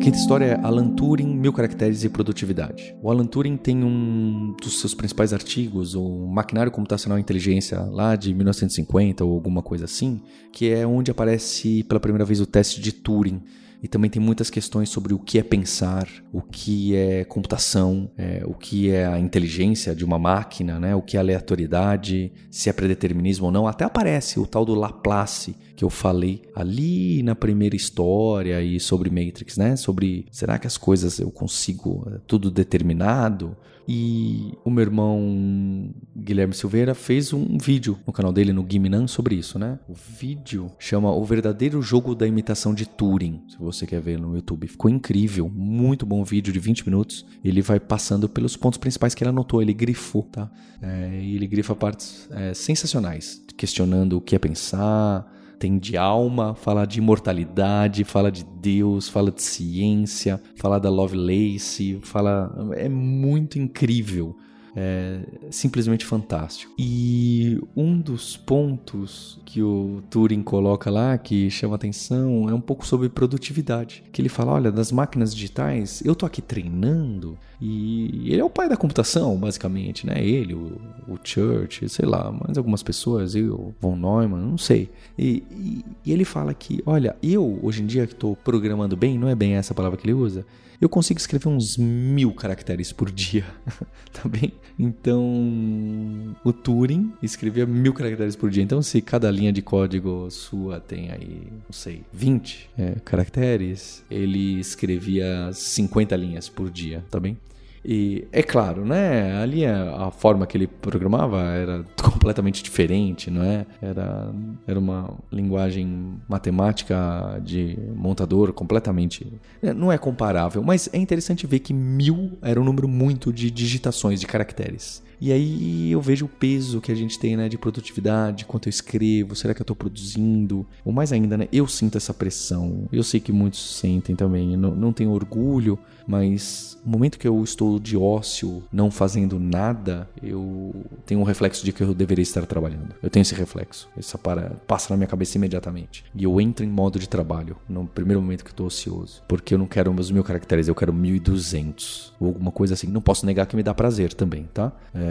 Quinta 0.00 0.16
história 0.16 0.46
é 0.46 0.60
Alan 0.66 0.88
Turing, 0.88 1.26
Mil 1.26 1.52
Caracteres 1.52 2.04
e 2.04 2.08
Produtividade. 2.08 2.96
O 3.02 3.10
Alan 3.10 3.26
Turing 3.26 3.58
tem 3.58 3.84
um 3.84 4.56
dos 4.60 4.80
seus 4.80 4.94
principais 4.94 5.34
artigos, 5.34 5.94
o 5.94 6.26
Maquinário 6.26 6.72
Computacional 6.72 7.18
e 7.18 7.20
Inteligência, 7.20 7.78
lá 7.80 8.16
de 8.16 8.32
1950 8.32 9.22
ou 9.22 9.34
alguma 9.34 9.62
coisa 9.62 9.84
assim, 9.84 10.22
que 10.52 10.70
é 10.70 10.86
onde 10.86 11.10
aparece 11.10 11.82
pela 11.82 12.00
primeira 12.00 12.24
vez 12.24 12.40
o 12.40 12.46
teste 12.46 12.80
de 12.80 12.92
Turing 12.92 13.42
e 13.82 13.88
também 13.88 14.10
tem 14.10 14.20
muitas 14.20 14.50
questões 14.50 14.88
sobre 14.88 15.14
o 15.14 15.18
que 15.18 15.38
é 15.38 15.42
pensar, 15.42 16.06
o 16.32 16.42
que 16.42 16.94
é 16.94 17.24
computação, 17.24 18.10
é, 18.16 18.42
o 18.44 18.52
que 18.52 18.90
é 18.90 19.06
a 19.06 19.18
inteligência 19.18 19.94
de 19.94 20.04
uma 20.04 20.18
máquina, 20.18 20.78
né? 20.78 20.94
o 20.94 21.02
que 21.02 21.16
é 21.16 21.20
aleatoriedade, 21.20 22.32
se 22.50 22.68
é 22.68 22.72
predeterminismo 22.72 23.46
ou 23.46 23.52
não. 23.52 23.66
Até 23.66 23.84
aparece 23.84 24.38
o 24.38 24.46
tal 24.46 24.64
do 24.64 24.74
Laplace 24.74 25.56
que 25.74 25.84
eu 25.84 25.90
falei 25.90 26.42
ali 26.54 27.22
na 27.22 27.34
primeira 27.34 27.74
história 27.74 28.62
e 28.62 28.78
sobre 28.78 29.08
Matrix, 29.08 29.56
né? 29.56 29.76
Sobre 29.76 30.26
será 30.30 30.58
que 30.58 30.66
as 30.66 30.76
coisas 30.76 31.18
eu 31.18 31.30
consigo 31.30 32.06
é, 32.12 32.18
tudo 32.26 32.50
determinado? 32.50 33.56
E 33.92 34.56
o 34.64 34.70
meu 34.70 34.82
irmão 34.82 35.92
Guilherme 36.16 36.54
Silveira 36.54 36.94
fez 36.94 37.32
um 37.32 37.58
vídeo 37.58 37.98
no 38.06 38.12
canal 38.12 38.32
dele, 38.32 38.52
no 38.52 38.64
Giminan, 38.64 39.08
sobre 39.08 39.34
isso, 39.34 39.58
né? 39.58 39.80
O 39.88 39.94
vídeo 39.94 40.70
chama 40.78 41.10
O 41.10 41.24
Verdadeiro 41.24 41.82
Jogo 41.82 42.14
da 42.14 42.24
Imitação 42.24 42.72
de 42.72 42.86
Turing, 42.86 43.42
se 43.48 43.58
você 43.58 43.88
quer 43.88 44.00
ver 44.00 44.16
no 44.16 44.36
YouTube. 44.36 44.68
Ficou 44.68 44.88
incrível, 44.88 45.50
muito 45.52 46.06
bom 46.06 46.22
vídeo 46.22 46.52
de 46.52 46.60
20 46.60 46.86
minutos. 46.86 47.26
Ele 47.44 47.60
vai 47.60 47.80
passando 47.80 48.28
pelos 48.28 48.56
pontos 48.56 48.78
principais 48.78 49.12
que 49.12 49.24
ele 49.24 49.30
anotou, 49.30 49.60
ele 49.60 49.74
grifou, 49.74 50.22
tá? 50.22 50.48
É, 50.80 51.20
ele 51.24 51.48
grifa 51.48 51.74
partes 51.74 52.28
é, 52.30 52.54
sensacionais, 52.54 53.42
questionando 53.56 54.18
o 54.18 54.20
que 54.20 54.36
é 54.36 54.38
pensar, 54.38 55.26
tem 55.60 55.78
de 55.78 55.94
alma, 55.94 56.54
fala 56.54 56.86
de 56.86 56.98
imortalidade, 56.98 58.02
fala 58.02 58.32
de 58.32 58.42
Deus, 58.42 59.10
fala 59.10 59.30
de 59.30 59.42
ciência, 59.42 60.42
fala 60.56 60.80
da 60.80 60.88
Lovelace, 60.88 61.98
fala. 62.00 62.50
É 62.72 62.88
muito 62.88 63.58
incrível. 63.58 64.34
É 64.82 65.20
simplesmente 65.50 66.06
fantástico. 66.06 66.72
E 66.78 67.60
um 67.76 68.00
dos 68.00 68.34
pontos 68.34 69.38
que 69.44 69.62
o 69.62 70.02
Turing 70.08 70.42
coloca 70.42 70.90
lá, 70.90 71.18
que 71.18 71.50
chama 71.50 71.74
atenção, 71.74 72.48
é 72.48 72.54
um 72.54 72.60
pouco 72.60 72.86
sobre 72.86 73.10
produtividade. 73.10 74.02
Que 74.10 74.22
ele 74.22 74.30
fala: 74.30 74.52
olha, 74.52 74.72
das 74.72 74.90
máquinas 74.90 75.34
digitais, 75.34 76.02
eu 76.02 76.14
tô 76.14 76.24
aqui 76.24 76.40
treinando, 76.40 77.36
e 77.60 78.32
ele 78.32 78.40
é 78.40 78.44
o 78.44 78.48
pai 78.48 78.70
da 78.70 78.76
computação, 78.76 79.36
basicamente, 79.36 80.06
né? 80.06 80.24
Ele, 80.24 80.54
o, 80.54 80.80
o 81.06 81.18
Church, 81.22 81.86
sei 81.90 82.06
lá, 82.06 82.32
mais 82.32 82.56
algumas 82.56 82.82
pessoas, 82.82 83.34
eu, 83.34 83.74
Von 83.78 83.96
Neumann, 83.96 84.40
não 84.40 84.58
sei. 84.58 84.88
E, 85.18 85.44
e, 85.50 85.84
e 86.06 86.12
ele 86.12 86.24
fala 86.24 86.54
que, 86.54 86.82
olha, 86.86 87.14
eu, 87.22 87.58
hoje 87.62 87.82
em 87.82 87.86
dia 87.86 88.06
que 88.06 88.14
estou 88.14 88.34
programando 88.34 88.96
bem, 88.96 89.18
não 89.18 89.28
é 89.28 89.34
bem 89.34 89.56
essa 89.56 89.74
palavra 89.74 89.98
que 89.98 90.06
ele 90.06 90.14
usa, 90.14 90.46
eu 90.80 90.88
consigo 90.88 91.20
escrever 91.20 91.48
uns 91.48 91.76
mil 91.76 92.32
caracteres 92.32 92.92
por 92.92 93.10
dia, 93.10 93.44
tá 94.12 94.26
bem? 94.26 94.52
Então, 94.78 96.34
o 96.42 96.52
Turing 96.52 97.12
escrevia 97.22 97.66
mil 97.66 97.92
caracteres 97.92 98.34
por 98.34 98.48
dia. 98.48 98.62
Então, 98.62 98.80
se 98.80 99.02
cada 99.02 99.30
linha 99.30 99.52
de 99.52 99.60
código 99.60 100.30
sua 100.30 100.80
tem 100.80 101.10
aí, 101.10 101.48
não 101.50 101.72
sei, 101.72 102.02
20 102.12 102.70
é, 102.78 102.94
caracteres, 103.04 104.02
ele 104.10 104.58
escrevia 104.58 105.50
50 105.52 106.16
linhas 106.16 106.48
por 106.48 106.70
dia, 106.70 107.04
tá 107.10 107.20
bem? 107.20 107.36
E 107.84 108.26
é 108.30 108.42
claro, 108.42 108.84
né? 108.84 109.40
Ali 109.42 109.64
a, 109.64 110.10
forma 110.10 110.46
que 110.46 110.56
ele 110.56 110.66
programava 110.66 111.40
era 111.40 111.84
completamente 112.02 112.62
diferente, 112.62 113.30
não 113.30 113.42
é? 113.42 113.66
Era, 113.80 114.32
era 114.66 114.78
uma 114.78 115.16
linguagem 115.32 116.20
matemática 116.28 117.40
de 117.42 117.78
montador 117.94 118.52
completamente. 118.52 119.26
É, 119.62 119.72
não 119.72 119.90
é 119.90 119.96
comparável, 119.96 120.62
mas 120.62 120.88
é 120.92 120.98
interessante 120.98 121.46
ver 121.46 121.60
que 121.60 121.72
mil 121.72 122.38
era 122.42 122.60
um 122.60 122.64
número 122.64 122.86
muito 122.86 123.32
de 123.32 123.50
digitações, 123.50 124.20
de 124.20 124.26
caracteres. 124.26 125.02
E 125.20 125.32
aí 125.32 125.92
eu 125.92 126.00
vejo 126.00 126.24
o 126.24 126.28
peso 126.28 126.80
que 126.80 126.90
a 126.90 126.94
gente 126.94 127.18
tem, 127.18 127.36
né, 127.36 127.48
de 127.48 127.58
produtividade, 127.58 128.44
quanto 128.46 128.68
eu 128.68 128.70
escrevo, 128.70 129.36
será 129.36 129.52
que 129.52 129.60
eu 129.60 129.64
estou 129.64 129.76
produzindo? 129.76 130.66
Ou 130.84 130.92
mais 130.92 131.12
ainda, 131.12 131.36
né, 131.36 131.48
eu 131.52 131.66
sinto 131.66 131.98
essa 131.98 132.14
pressão. 132.14 132.88
Eu 132.90 133.02
sei 133.02 133.20
que 133.20 133.32
muitos 133.32 133.76
sentem 133.76 134.16
também. 134.16 134.54
Eu 134.54 134.58
não, 134.58 134.92
tenho 134.92 135.10
orgulho, 135.10 135.78
mas 136.06 136.78
no 136.84 136.92
momento 136.92 137.18
que 137.18 137.28
eu 137.28 137.42
estou 137.44 137.78
de 137.78 137.96
ócio, 137.96 138.62
não 138.72 138.90
fazendo 138.90 139.38
nada, 139.38 140.08
eu 140.22 140.74
tenho 141.04 141.20
um 141.20 141.24
reflexo 141.24 141.64
de 141.64 141.72
que 141.72 141.82
eu 141.82 141.94
deveria 141.94 142.22
estar 142.22 142.46
trabalhando. 142.46 142.94
Eu 143.02 143.10
tenho 143.10 143.22
esse 143.22 143.34
reflexo. 143.34 143.88
Essa 143.96 144.16
para, 144.16 144.50
passa 144.66 144.92
na 144.92 144.96
minha 144.96 145.06
cabeça 145.06 145.36
imediatamente. 145.36 146.04
E 146.14 146.24
eu 146.24 146.40
entro 146.40 146.64
em 146.64 146.68
modo 146.68 146.98
de 146.98 147.08
trabalho 147.08 147.56
no 147.68 147.86
primeiro 147.86 148.22
momento 148.22 148.44
que 148.44 148.50
estou 148.50 148.66
ocioso. 148.66 149.22
Porque 149.28 149.54
eu 149.54 149.58
não 149.58 149.66
quero 149.66 149.92
meus 149.92 150.10
caracteres, 150.26 150.68
eu 150.68 150.74
quero 150.74 150.92
1200. 150.92 152.14
Ou 152.18 152.28
alguma 152.28 152.50
coisa 152.50 152.74
assim. 152.74 152.86
Não 152.86 153.00
posso 153.00 153.26
negar 153.26 153.46
que 153.46 153.54
me 153.54 153.62
dá 153.62 153.74
prazer 153.74 154.14
também, 154.14 154.48
tá? 154.54 154.72
É, 154.94 155.09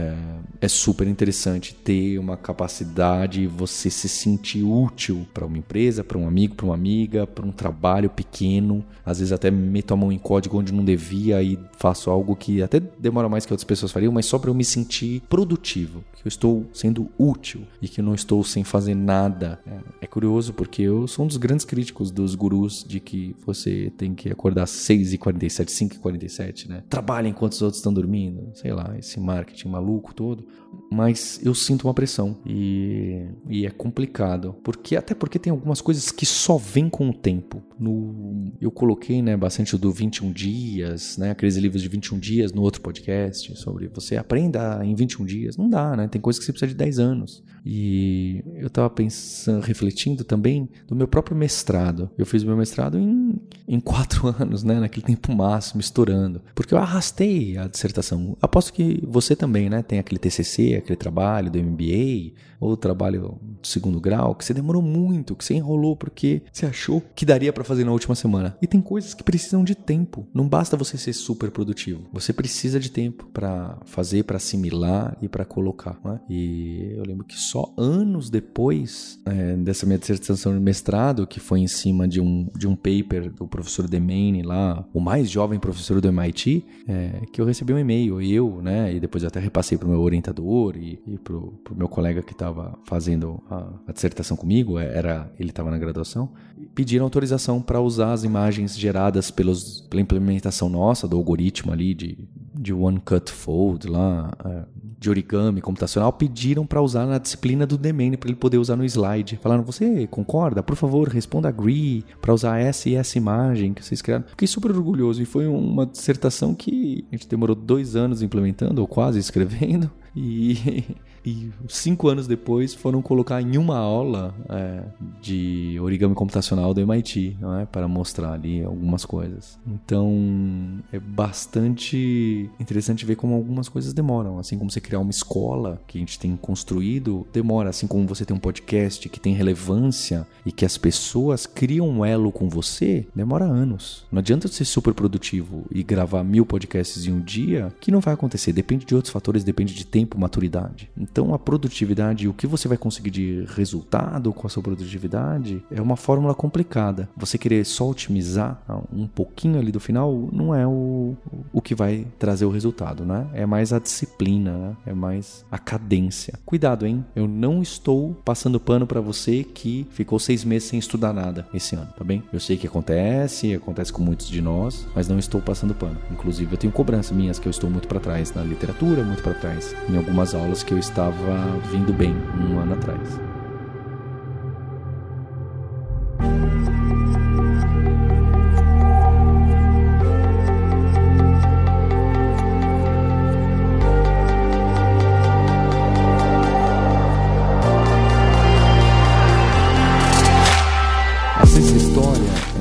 é 0.61 0.67
super 0.67 1.07
interessante 1.07 1.73
ter 1.73 2.17
uma 2.17 2.35
capacidade, 2.35 3.47
você 3.47 3.89
se 3.89 4.09
sentir 4.09 4.63
útil 4.63 5.25
para 5.33 5.45
uma 5.45 5.57
empresa, 5.57 6.03
para 6.03 6.17
um 6.17 6.27
amigo, 6.27 6.55
para 6.55 6.65
uma 6.65 6.75
amiga, 6.75 7.25
para 7.25 7.45
um 7.45 7.51
trabalho 7.51 8.09
pequeno. 8.09 8.83
Às 9.05 9.19
vezes 9.19 9.31
até 9.31 9.49
meto 9.49 9.93
a 9.93 9.97
mão 9.97 10.11
em 10.11 10.17
código 10.17 10.57
onde 10.57 10.73
não 10.73 10.83
devia 10.83 11.41
e 11.41 11.57
faço 11.77 12.09
algo 12.09 12.35
que 12.35 12.61
até 12.61 12.79
demora 12.79 13.29
mais 13.29 13.45
que 13.45 13.53
outras 13.53 13.63
pessoas 13.63 13.91
fariam, 13.91 14.11
mas 14.11 14.25
só 14.25 14.37
para 14.37 14.49
eu 14.49 14.53
me 14.53 14.65
sentir 14.65 15.21
produtivo, 15.29 16.03
que 16.19 16.27
eu 16.27 16.29
estou 16.29 16.65
sendo 16.73 17.09
útil 17.17 17.61
e 17.81 17.87
que 17.87 18.01
eu 18.01 18.05
não 18.05 18.13
estou 18.13 18.43
sem 18.43 18.63
fazer 18.63 18.93
nada. 18.93 19.59
É, 19.65 19.79
é 20.01 20.07
curioso 20.07 20.53
porque 20.53 20.81
eu 20.81 21.07
sou 21.07 21.23
um 21.23 21.27
dos 21.27 21.37
grandes 21.37 21.65
críticos 21.65 22.11
dos 22.11 22.35
gurus 22.35 22.83
de 22.87 22.99
que 22.99 23.35
você 23.45 23.91
tem 23.97 24.13
que 24.13 24.29
acordar 24.29 24.63
às 24.63 24.71
6h47, 24.71 25.67
5h47, 26.01 26.67
né? 26.67 26.83
Trabalha 26.89 27.27
enquanto 27.27 27.53
os 27.53 27.61
outros 27.61 27.79
estão 27.79 27.93
dormindo, 27.93 28.51
sei 28.53 28.73
lá, 28.73 28.95
esse 28.97 29.19
marketing 29.19 29.69
maluco 29.69 30.13
todo 30.13 30.45
mas 30.91 31.39
eu 31.43 31.53
sinto 31.53 31.87
uma 31.87 31.93
pressão 31.93 32.37
e, 32.45 33.27
e 33.47 33.65
é 33.65 33.69
complicado, 33.69 34.55
porque 34.63 34.95
até 34.95 35.13
porque 35.13 35.37
tem 35.37 35.51
algumas 35.51 35.81
coisas 35.81 36.11
que 36.11 36.25
só 36.25 36.57
vêm 36.57 36.89
com 36.89 37.09
o 37.09 37.13
tempo. 37.13 37.61
No, 37.79 38.51
eu 38.59 38.71
coloquei, 38.71 39.21
né, 39.21 39.37
bastante 39.37 39.77
do 39.77 39.91
21 39.91 40.31
dias, 40.31 41.17
né, 41.17 41.31
aqueles 41.31 41.55
livros 41.57 41.81
de 41.81 41.87
21 41.87 42.19
dias 42.19 42.51
no 42.51 42.61
outro 42.61 42.81
podcast 42.81 43.55
sobre 43.55 43.87
você 43.87 44.17
aprenda 44.17 44.83
em 44.83 44.95
21 44.95 45.25
dias. 45.25 45.57
Não 45.57 45.69
dá, 45.69 45.95
né? 45.95 46.07
Tem 46.09 46.19
coisas 46.19 46.39
que 46.39 46.45
você 46.45 46.51
precisa 46.51 46.69
de 46.69 46.75
10 46.77 46.99
anos. 46.99 47.43
E 47.65 48.43
eu 48.55 48.69
tava 48.69 48.89
pensando, 48.89 49.61
refletindo 49.61 50.23
também 50.23 50.69
do 50.87 50.95
meu 50.95 51.07
próprio 51.07 51.35
mestrado. 51.35 52.09
Eu 52.17 52.25
fiz 52.25 52.43
meu 52.43 52.57
mestrado 52.57 52.97
em 52.97 53.39
em 53.69 53.79
quatro 53.79 54.27
anos, 54.41 54.63
né? 54.63 54.79
Naquele 54.79 55.05
tempo 55.05 55.31
máximo, 55.31 55.79
estourando. 55.79 56.41
Porque 56.55 56.73
eu 56.73 56.79
arrastei 56.79 57.55
a 57.55 57.67
dissertação. 57.67 58.35
Aposto 58.41 58.73
que 58.73 59.01
você 59.07 59.35
também, 59.35 59.69
né? 59.69 59.83
Tem 59.83 59.99
aquele 59.99 60.19
TCC, 60.19 60.75
aquele 60.75 60.97
trabalho 60.97 61.51
do 61.51 61.59
MBA, 61.59 62.33
ou 62.59 62.75
trabalho 62.75 63.39
de 63.61 63.67
segundo 63.67 64.01
grau, 64.01 64.35
que 64.35 64.43
você 64.43 64.53
demorou 64.53 64.81
muito, 64.81 65.35
que 65.35 65.45
você 65.45 65.53
enrolou 65.53 65.95
porque 65.95 66.41
você 66.51 66.65
achou 66.65 67.01
que 67.15 67.25
daria 67.25 67.53
para 67.53 67.63
fazer 67.63 67.83
na 67.83 67.91
última 67.91 68.15
semana. 68.15 68.57
E 68.61 68.67
tem 68.67 68.81
coisas 68.81 69.13
que 69.13 69.23
precisam 69.23 69.63
de 69.63 69.75
tempo. 69.75 70.27
Não 70.33 70.47
basta 70.47 70.75
você 70.75 70.97
ser 70.97 71.13
super 71.13 71.51
produtivo. 71.51 72.01
Você 72.11 72.33
precisa 72.33 72.79
de 72.79 72.89
tempo 72.89 73.27
para 73.27 73.77
fazer, 73.85 74.23
para 74.23 74.37
assimilar 74.37 75.15
e 75.21 75.29
para 75.29 75.45
colocar. 75.45 75.99
Né? 76.03 76.19
E 76.29 76.93
eu 76.97 77.03
lembro 77.03 77.25
que 77.25 77.37
só 77.49 77.73
anos 77.75 78.29
depois 78.29 79.19
é, 79.25 79.55
dessa 79.55 79.83
minha 79.83 79.97
dissertação 79.97 80.53
de 80.53 80.59
mestrado, 80.59 81.25
que 81.25 81.39
foi 81.39 81.59
em 81.59 81.67
cima 81.67 82.07
de 82.07 82.21
um, 82.21 82.47
de 82.55 82.67
um 82.67 82.75
paper 82.75 83.31
do 83.31 83.47
professor 83.47 83.87
Demaine 83.87 84.43
lá, 84.43 84.87
o 84.93 84.99
mais 84.99 85.31
jovem 85.31 85.59
professor 85.59 85.99
do 85.99 86.07
MIT, 86.07 86.63
é, 86.87 87.21
que 87.33 87.41
eu 87.41 87.45
recebi 87.45 87.73
um 87.73 87.79
e-mail, 87.79 88.21
eu, 88.21 88.61
né, 88.61 88.93
e 88.93 88.99
depois 88.99 89.23
até 89.23 89.39
repassei 89.39 89.79
para 89.79 89.87
o 89.87 89.89
meu 89.89 89.99
orientador 89.99 90.77
e, 90.77 91.01
e 91.07 91.19
o 91.31 91.75
meu 91.75 91.89
colega 91.89 92.21
que 92.21 92.33
estava 92.33 92.77
fazendo 92.83 93.41
a, 93.49 93.73
a, 93.87 93.91
dissertação 93.91 94.37
comigo, 94.37 94.77
é, 94.77 94.95
era 94.95 95.31
ele 95.39 95.49
estava 95.49 95.71
na 95.71 95.79
graduação, 95.79 96.29
pediram 96.75 97.03
autorização 97.05 97.63
para 97.63 97.81
usar 97.81 98.13
as 98.13 98.23
imagens 98.23 98.77
geradas 98.77 99.31
pelos, 99.31 99.81
pela 99.89 100.01
implementação 100.01 100.69
nossa 100.69 101.07
do 101.07 101.17
algoritmo 101.17 101.71
ali 101.71 101.95
de, 101.95 102.29
de 102.53 102.71
One 102.71 102.99
Cut 102.99 103.31
Fold 103.31 103.87
lá, 103.87 104.31
é, 104.45 104.88
de 104.99 105.09
origami 105.09 105.61
computacional, 105.61 106.11
pediram 106.11 106.65
para 106.65 106.81
usar 106.81 107.05
na 107.05 107.17
disciplina 107.17 107.65
do 107.65 107.77
Demene 107.77 108.17
para 108.17 108.29
ele 108.29 108.35
poder 108.35 108.57
usar 108.57 108.75
no 108.75 108.83
slide. 108.83 109.39
Falaram: 109.41 109.63
"Você 109.63 110.05
concorda? 110.07 110.61
Por 110.61 110.75
favor, 110.75 111.07
responda 111.07 111.47
agree 111.47 112.03
para 112.21 112.33
usar 112.33 112.59
essa 112.59 112.89
e 112.89 112.95
essa 112.95 113.17
imagem 113.17 113.73
que 113.73 113.83
vocês 113.83 114.01
criaram". 114.01 114.25
Fiquei 114.27 114.47
super 114.47 114.71
orgulhoso 114.71 115.21
e 115.21 115.25
foi 115.25 115.47
uma 115.47 115.85
dissertação 115.85 116.53
que 116.53 117.05
a 117.11 117.15
gente 117.15 117.29
demorou 117.29 117.55
dois 117.55 117.95
anos 117.95 118.21
implementando 118.21 118.81
ou 118.81 118.87
quase 118.87 119.19
escrevendo 119.19 119.89
e 120.15 120.83
e 121.25 121.51
cinco 121.67 122.07
anos 122.07 122.27
depois 122.27 122.73
foram 122.73 123.01
colocar 123.01 123.41
em 123.41 123.57
uma 123.57 123.77
aula 123.77 124.33
é, 124.49 124.83
de 125.21 125.77
origami 125.81 126.15
computacional 126.15 126.73
do 126.73 126.81
MIT, 126.81 127.37
é? 127.61 127.65
para 127.65 127.87
mostrar 127.87 128.33
ali 128.33 128.63
algumas 128.63 129.05
coisas. 129.05 129.59
Então 129.67 130.79
é 130.91 130.99
bastante 130.99 132.49
interessante 132.59 133.05
ver 133.05 133.15
como 133.15 133.35
algumas 133.35 133.69
coisas 133.69 133.93
demoram, 133.93 134.39
assim 134.39 134.57
como 134.57 134.71
você 134.71 134.81
criar 134.81 134.99
uma 134.99 135.11
escola 135.11 135.81
que 135.87 135.97
a 135.97 136.01
gente 136.01 136.19
tem 136.19 136.35
construído, 136.35 137.27
demora, 137.33 137.69
assim 137.69 137.87
como 137.87 138.07
você 138.07 138.25
tem 138.25 138.35
um 138.35 138.39
podcast 138.39 139.07
que 139.09 139.19
tem 139.19 139.33
relevância 139.33 140.27
e 140.45 140.51
que 140.51 140.65
as 140.65 140.77
pessoas 140.77 141.45
criam 141.45 141.87
um 141.87 142.05
elo 142.05 142.31
com 142.31 142.49
você, 142.49 143.05
demora 143.15 143.45
anos. 143.45 144.05
Não 144.11 144.19
adianta 144.19 144.47
ser 144.47 144.65
super 144.65 144.93
produtivo 144.93 145.65
e 145.71 145.83
gravar 145.83 146.23
mil 146.23 146.45
podcasts 146.45 147.05
em 147.05 147.11
um 147.11 147.19
dia, 147.19 147.73
que 147.79 147.91
não 147.91 147.99
vai 147.99 148.13
acontecer. 148.13 148.53
Depende 148.53 148.85
de 148.85 148.95
outros 148.95 149.11
fatores, 149.11 149.43
depende 149.43 149.73
de 149.73 149.85
tempo, 149.85 150.19
maturidade. 150.19 150.89
Então 151.11 151.33
a 151.33 151.39
produtividade, 151.39 152.27
o 152.27 152.33
que 152.33 152.47
você 152.47 152.67
vai 152.67 152.77
conseguir 152.77 153.09
de 153.09 153.45
resultado 153.55 154.31
com 154.31 154.47
a 154.47 154.49
sua 154.49 154.63
produtividade 154.63 155.63
é 155.71 155.81
uma 155.81 155.95
fórmula 155.95 156.35
complicada. 156.35 157.09
Você 157.17 157.37
querer 157.37 157.65
só 157.65 157.89
otimizar 157.89 158.61
um 158.93 159.07
pouquinho 159.07 159.59
ali 159.59 159.71
do 159.71 159.79
final 159.79 160.29
não 160.31 160.53
é 160.53 160.65
o, 160.65 161.15
o 161.51 161.61
que 161.61 161.75
vai 161.75 162.05
trazer 162.17 162.45
o 162.45 162.49
resultado, 162.49 163.05
né? 163.05 163.27
É 163.33 163.45
mais 163.45 163.73
a 163.73 163.79
disciplina, 163.79 164.51
né? 164.51 164.77
é 164.85 164.93
mais 164.93 165.45
a 165.51 165.57
cadência. 165.57 166.33
Cuidado, 166.45 166.85
hein? 166.85 167.03
Eu 167.15 167.27
não 167.27 167.61
estou 167.61 168.13
passando 168.23 168.59
pano 168.59 168.85
para 168.85 169.01
você 169.01 169.43
que 169.43 169.87
ficou 169.91 170.19
seis 170.19 170.43
meses 170.43 170.69
sem 170.69 170.79
estudar 170.79 171.13
nada 171.13 171.47
esse 171.53 171.75
ano, 171.75 171.89
tá 171.97 172.03
bem? 172.03 172.23
Eu 172.31 172.39
sei 172.39 172.57
que 172.57 172.67
acontece, 172.67 173.53
acontece 173.53 173.91
com 173.91 174.01
muitos 174.01 174.27
de 174.27 174.41
nós, 174.41 174.87
mas 174.95 175.07
não 175.07 175.17
estou 175.17 175.41
passando 175.41 175.73
pano. 175.73 175.97
Inclusive 176.11 176.53
eu 176.53 176.57
tenho 176.57 176.73
cobranças 176.73 177.15
minhas 177.15 177.39
que 177.39 177.47
eu 177.47 177.51
estou 177.51 177.69
muito 177.69 177.87
para 177.87 177.99
trás 177.99 178.33
na 178.33 178.43
literatura, 178.43 179.03
muito 179.03 179.23
para 179.23 179.33
trás 179.33 179.75
em 179.89 179.97
algumas 179.97 180.35
aulas 180.35 180.63
que 180.63 180.73
eu 180.73 180.77
estava 180.77 180.98
estava 180.99 181.57
vindo 181.71 181.93
bem 181.93 182.13
um 182.37 182.59
ano 182.59 182.73
atrás. 182.73 183.28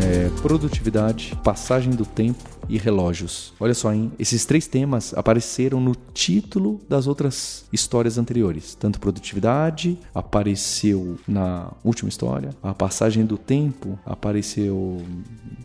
É 0.02 0.28
produtividade, 0.42 1.36
passagem 1.42 1.90
do 1.90 2.04
tempo 2.04 2.44
e 2.68 2.76
relógios. 2.76 3.52
Olha 3.58 3.74
só, 3.74 3.92
hein? 3.92 4.12
Esses 4.18 4.44
três 4.44 4.66
temas 4.66 5.14
apareceram 5.14 5.80
no 5.80 5.96
título 6.12 6.80
das 6.88 7.06
outras 7.06 7.64
histórias 7.72 8.18
anteriores. 8.18 8.74
Tanto 8.74 9.00
produtividade 9.00 9.98
apareceu 10.14 11.16
na 11.26 11.72
última 11.82 12.08
história, 12.08 12.50
a 12.62 12.74
passagem 12.74 13.24
do 13.24 13.38
tempo 13.38 13.98
apareceu 14.04 15.02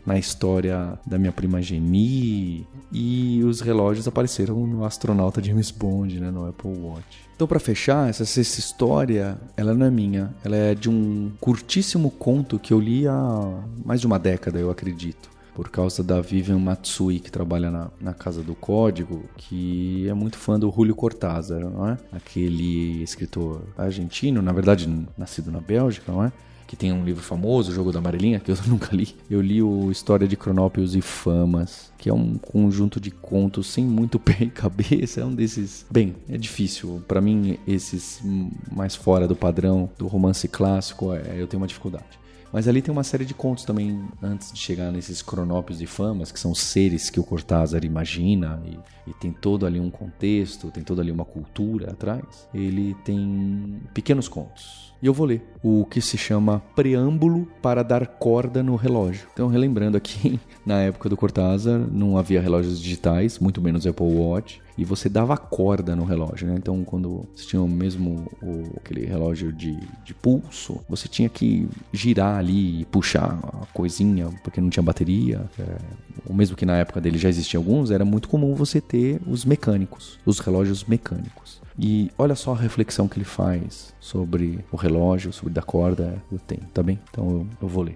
na 0.05 0.17
história 0.17 0.97
da 1.05 1.17
minha 1.17 1.31
prima 1.31 1.61
Geni 1.61 2.65
e 2.91 3.41
os 3.43 3.61
relógios 3.61 4.07
apareceram 4.07 4.65
no 4.65 4.85
astronauta 4.85 5.43
James 5.43 5.71
Bond, 5.71 6.19
né, 6.19 6.31
no 6.31 6.47
Apple 6.47 6.71
Watch. 6.71 7.22
Então, 7.43 7.49
para 7.49 7.59
fechar, 7.59 8.09
essa, 8.09 8.23
essa 8.23 8.39
história, 8.39 9.37
ela 9.57 9.73
não 9.73 9.85
é 9.85 9.91
minha, 9.91 10.33
ela 10.45 10.55
é 10.55 10.73
de 10.73 10.89
um 10.89 11.29
curtíssimo 11.41 12.09
conto 12.09 12.57
que 12.57 12.71
eu 12.71 12.79
li 12.79 13.05
há 13.05 13.63
mais 13.83 13.99
de 13.99 14.07
uma 14.07 14.17
década, 14.17 14.57
eu 14.57 14.71
acredito 14.71 15.29
por 15.53 15.67
causa 15.69 16.01
da 16.01 16.21
Vivian 16.21 16.57
Matsui, 16.57 17.19
que 17.19 17.29
trabalha 17.29 17.69
na, 17.69 17.91
na 17.99 18.13
Casa 18.13 18.41
do 18.41 18.55
Código, 18.55 19.25
que 19.35 20.07
é 20.07 20.13
muito 20.13 20.37
fã 20.37 20.57
do 20.57 20.71
Julio 20.71 20.95
Cortázar, 20.95 21.59
não 21.59 21.85
é? 21.85 21.97
Aquele 22.13 23.03
escritor 23.03 23.61
argentino, 23.77 24.41
na 24.41 24.53
verdade 24.53 24.89
nascido 25.17 25.51
na 25.51 25.59
Bélgica, 25.59 26.13
não 26.13 26.23
é? 26.23 26.31
Que 26.73 26.77
tem 26.77 26.91
um 26.91 27.05
livro 27.05 27.21
famoso, 27.21 27.69
O 27.69 27.75
Jogo 27.75 27.91
da 27.91 27.99
Amarelinha, 27.99 28.39
que 28.39 28.49
eu 28.49 28.57
nunca 28.65 28.95
li. 28.95 29.15
Eu 29.29 29.39
li 29.41 29.61
o 29.61 29.91
História 29.91 30.27
de 30.27 30.35
Cronópios 30.35 30.95
e 30.95 31.01
Famas, 31.01 31.91
que 31.99 32.09
é 32.09 32.13
um 32.13 32.35
conjunto 32.35 32.99
de 32.99 33.11
contos 33.11 33.67
sem 33.67 33.85
muito 33.85 34.17
pé 34.17 34.37
e 34.39 34.49
cabeça. 34.49 35.21
É 35.21 35.25
um 35.25 35.35
desses. 35.35 35.85
Bem, 35.91 36.15
é 36.27 36.35
difícil. 36.35 37.03
para 37.07 37.21
mim, 37.21 37.59
esses 37.67 38.23
mais 38.71 38.95
fora 38.95 39.27
do 39.27 39.35
padrão 39.35 39.87
do 39.99 40.07
romance 40.07 40.47
clássico, 40.47 41.13
é, 41.13 41.39
eu 41.39 41.45
tenho 41.45 41.61
uma 41.61 41.67
dificuldade. 41.67 42.23
Mas 42.51 42.67
ali 42.67 42.81
tem 42.81 42.91
uma 42.91 43.03
série 43.03 43.25
de 43.25 43.35
contos 43.35 43.65
também, 43.65 44.03
antes 44.19 44.51
de 44.51 44.57
chegar 44.57 44.91
nesses 44.91 45.21
cronópios 45.21 45.79
e 45.79 45.85
famas, 45.85 46.31
que 46.31 46.39
são 46.39 46.55
seres 46.55 47.11
que 47.11 47.19
o 47.19 47.23
Cortázar 47.23 47.85
imagina 47.85 48.59
e, 48.65 49.11
e 49.11 49.13
tem 49.13 49.31
todo 49.31 49.67
ali 49.67 49.79
um 49.79 49.91
contexto, 49.91 50.71
tem 50.71 50.83
toda 50.83 51.03
ali 51.03 51.11
uma 51.11 51.25
cultura 51.25 51.91
atrás. 51.91 52.47
Ele 52.51 52.95
tem 53.05 53.79
pequenos 53.93 54.27
contos. 54.27 54.92
E 55.03 55.05
eu 55.05 55.13
vou 55.13 55.25
ler 55.25 55.43
o 55.61 55.85
que 55.85 55.99
se 55.99 56.17
chama 56.17 56.63
Preâmbulo 56.73 57.45
para 57.61 57.83
dar 57.83 58.07
corda 58.07 58.63
no 58.63 58.77
relógio. 58.77 59.27
Então, 59.33 59.49
relembrando 59.49 59.97
aqui, 59.97 60.39
na 60.65 60.79
época 60.79 61.09
do 61.09 61.17
Cortázar, 61.17 61.77
não 61.91 62.17
havia 62.17 62.39
relógios 62.39 62.79
digitais, 62.79 63.37
muito 63.37 63.61
menos 63.61 63.85
Apple 63.85 64.05
Watch 64.05 64.61
e 64.77 64.83
você 64.83 65.07
dava 65.07 65.37
corda 65.37 65.95
no 65.95 66.03
relógio, 66.03 66.47
né? 66.47 66.55
Então, 66.57 66.83
quando 66.83 67.27
você 67.33 67.45
tinha 67.45 67.61
mesmo 67.67 68.27
o, 68.41 68.77
aquele 68.77 69.05
relógio 69.05 69.51
de, 69.51 69.77
de 70.03 70.13
pulso, 70.13 70.79
você 70.89 71.07
tinha 71.07 71.29
que 71.29 71.67
girar 71.91 72.37
ali 72.37 72.81
e 72.81 72.85
puxar 72.85 73.39
a 73.43 73.65
coisinha, 73.73 74.29
porque 74.43 74.59
não 74.59 74.69
tinha 74.69 74.83
bateria. 74.83 75.45
É, 75.59 75.77
o 76.25 76.33
mesmo 76.33 76.55
que 76.55 76.65
na 76.65 76.77
época 76.77 76.99
dele 76.99 77.17
já 77.17 77.29
existiam 77.29 77.61
alguns, 77.61 77.91
era 77.91 78.03
muito 78.03 78.27
comum 78.27 78.55
você 78.55 78.81
ter 78.81 79.21
os 79.27 79.45
mecânicos, 79.45 80.19
os 80.25 80.39
relógios 80.39 80.83
mecânicos. 80.83 81.61
E 81.77 82.11
olha 82.17 82.35
só 82.35 82.53
a 82.53 82.57
reflexão 82.57 83.07
que 83.07 83.17
ele 83.17 83.25
faz 83.25 83.93
sobre 83.99 84.63
o 84.71 84.75
relógio, 84.75 85.33
sobre 85.33 85.53
dar 85.53 85.63
corda 85.63 86.21
eu 86.31 86.39
tenho, 86.39 86.61
tá 86.73 86.83
bem? 86.83 86.99
Então 87.09 87.29
eu, 87.29 87.47
eu 87.61 87.67
vou 87.67 87.83
ler. 87.83 87.95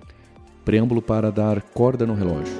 Preâmbulo 0.65 1.01
para 1.01 1.31
dar 1.31 1.61
corda 1.61 2.05
no 2.05 2.13
relógio. 2.13 2.53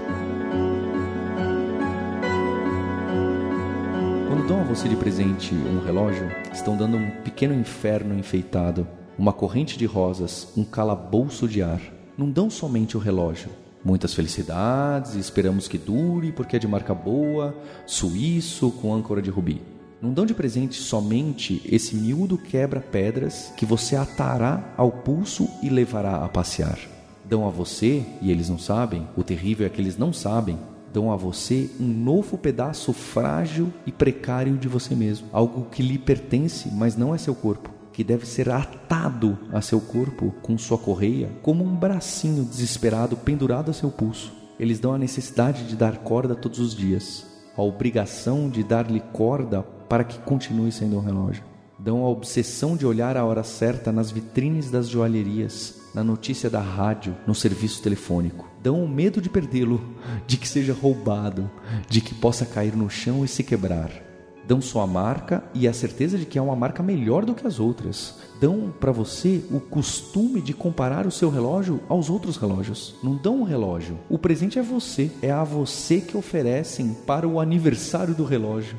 Quando 4.37 4.49
dão 4.49 4.61
a 4.61 4.65
você 4.65 4.87
de 4.87 4.95
presente 4.95 5.55
um 5.55 5.83
relógio, 5.83 6.29
estão 6.53 6.77
dando 6.77 6.95
um 6.95 7.09
pequeno 7.23 7.55
inferno 7.55 8.13
enfeitado, 8.13 8.87
uma 9.17 9.33
corrente 9.33 9.79
de 9.79 9.85
rosas, 9.87 10.53
um 10.55 10.63
calabouço 10.63 11.47
de 11.47 11.63
ar. 11.63 11.81
Não 12.15 12.29
dão 12.29 12.47
somente 12.47 12.95
o 12.95 12.99
relógio. 12.99 13.49
Muitas 13.83 14.13
felicidades, 14.13 15.15
esperamos 15.15 15.67
que 15.67 15.79
dure 15.79 16.31
porque 16.31 16.55
é 16.55 16.59
de 16.59 16.67
marca 16.67 16.93
boa, 16.93 17.55
suíço 17.87 18.69
com 18.69 18.93
âncora 18.93 19.23
de 19.23 19.31
rubi. 19.31 19.59
Não 19.99 20.13
dão 20.13 20.23
de 20.23 20.35
presente 20.35 20.75
somente 20.75 21.59
esse 21.65 21.95
miúdo 21.95 22.37
quebra-pedras 22.37 23.51
que 23.57 23.65
você 23.65 23.95
atará 23.95 24.71
ao 24.77 24.91
pulso 24.91 25.49
e 25.63 25.69
levará 25.69 26.23
a 26.23 26.29
passear. 26.29 26.77
Dão 27.25 27.47
a 27.47 27.49
você, 27.49 28.05
e 28.21 28.29
eles 28.29 28.49
não 28.49 28.59
sabem, 28.59 29.07
o 29.17 29.23
terrível 29.23 29.65
é 29.65 29.69
que 29.69 29.81
eles 29.81 29.97
não 29.97 30.13
sabem, 30.13 30.59
dão 30.97 31.11
a 31.11 31.15
você 31.15 31.69
um 31.79 31.85
novo 31.85 32.39
pedaço 32.39 32.91
frágil 32.91 33.71
e 33.85 33.91
precário 33.91 34.57
de 34.57 34.67
você 34.67 34.95
mesmo, 34.95 35.27
algo 35.31 35.67
que 35.69 35.83
lhe 35.83 35.99
pertence, 35.99 36.71
mas 36.73 36.97
não 36.97 37.13
é 37.13 37.19
seu 37.19 37.35
corpo, 37.35 37.69
que 37.93 38.03
deve 38.03 38.25
ser 38.25 38.49
atado 38.49 39.37
a 39.53 39.61
seu 39.61 39.79
corpo 39.79 40.33
com 40.41 40.57
sua 40.57 40.75
correia, 40.75 41.29
como 41.43 41.63
um 41.63 41.75
bracinho 41.75 42.43
desesperado 42.43 43.15
pendurado 43.15 43.69
a 43.69 43.73
seu 43.75 43.91
pulso. 43.91 44.33
Eles 44.59 44.79
dão 44.79 44.91
a 44.91 44.97
necessidade 44.97 45.67
de 45.67 45.75
dar 45.75 45.97
corda 45.99 46.33
todos 46.33 46.57
os 46.57 46.75
dias, 46.75 47.27
a 47.55 47.61
obrigação 47.61 48.49
de 48.49 48.63
dar-lhe 48.63 49.03
corda 49.13 49.61
para 49.87 50.03
que 50.03 50.17
continue 50.21 50.71
sendo 50.71 50.97
um 50.97 51.01
relógio. 51.01 51.43
Dão 51.77 52.03
a 52.03 52.09
obsessão 52.09 52.75
de 52.75 52.87
olhar 52.87 53.15
a 53.15 53.23
hora 53.23 53.43
certa 53.43 53.91
nas 53.91 54.09
vitrines 54.09 54.71
das 54.71 54.89
joalherias, 54.89 55.75
na 55.97 56.03
notícia 56.03 56.47
da 56.47 56.61
rádio, 56.61 57.17
no 57.25 57.33
serviço 57.33 57.81
telefônico. 57.81 58.47
Dão 58.61 58.83
o 58.83 58.87
medo 58.87 59.19
de 59.19 59.31
perdê-lo, 59.31 59.81
de 60.27 60.37
que 60.37 60.47
seja 60.47 60.71
roubado, 60.71 61.49
de 61.89 62.01
que 62.01 62.13
possa 62.13 62.45
cair 62.45 62.75
no 62.75 62.87
chão 62.87 63.25
e 63.25 63.27
se 63.27 63.43
quebrar. 63.43 63.89
Dão 64.47 64.61
sua 64.61 64.85
marca 64.85 65.43
e 65.55 65.67
a 65.67 65.73
certeza 65.73 66.15
de 66.15 66.27
que 66.27 66.37
é 66.37 66.41
uma 66.41 66.55
marca 66.55 66.83
melhor 66.83 67.25
do 67.25 67.33
que 67.33 67.47
as 67.47 67.59
outras. 67.59 68.19
Dão 68.39 68.71
para 68.79 68.91
você 68.91 69.43
o 69.49 69.59
costume 69.59 70.39
de 70.39 70.53
comparar 70.53 71.07
o 71.07 71.11
seu 71.11 71.31
relógio 71.31 71.81
aos 71.89 72.11
outros 72.11 72.37
relógios. 72.37 72.93
Não 73.01 73.15
dão 73.15 73.41
um 73.41 73.43
relógio. 73.43 73.97
O 74.07 74.19
presente 74.19 74.59
é 74.59 74.61
você. 74.61 75.09
É 75.19 75.31
a 75.31 75.43
você 75.43 75.99
que 75.99 76.15
oferecem 76.15 76.95
para 77.07 77.27
o 77.27 77.39
aniversário 77.39 78.13
do 78.13 78.23
relógio. 78.23 78.77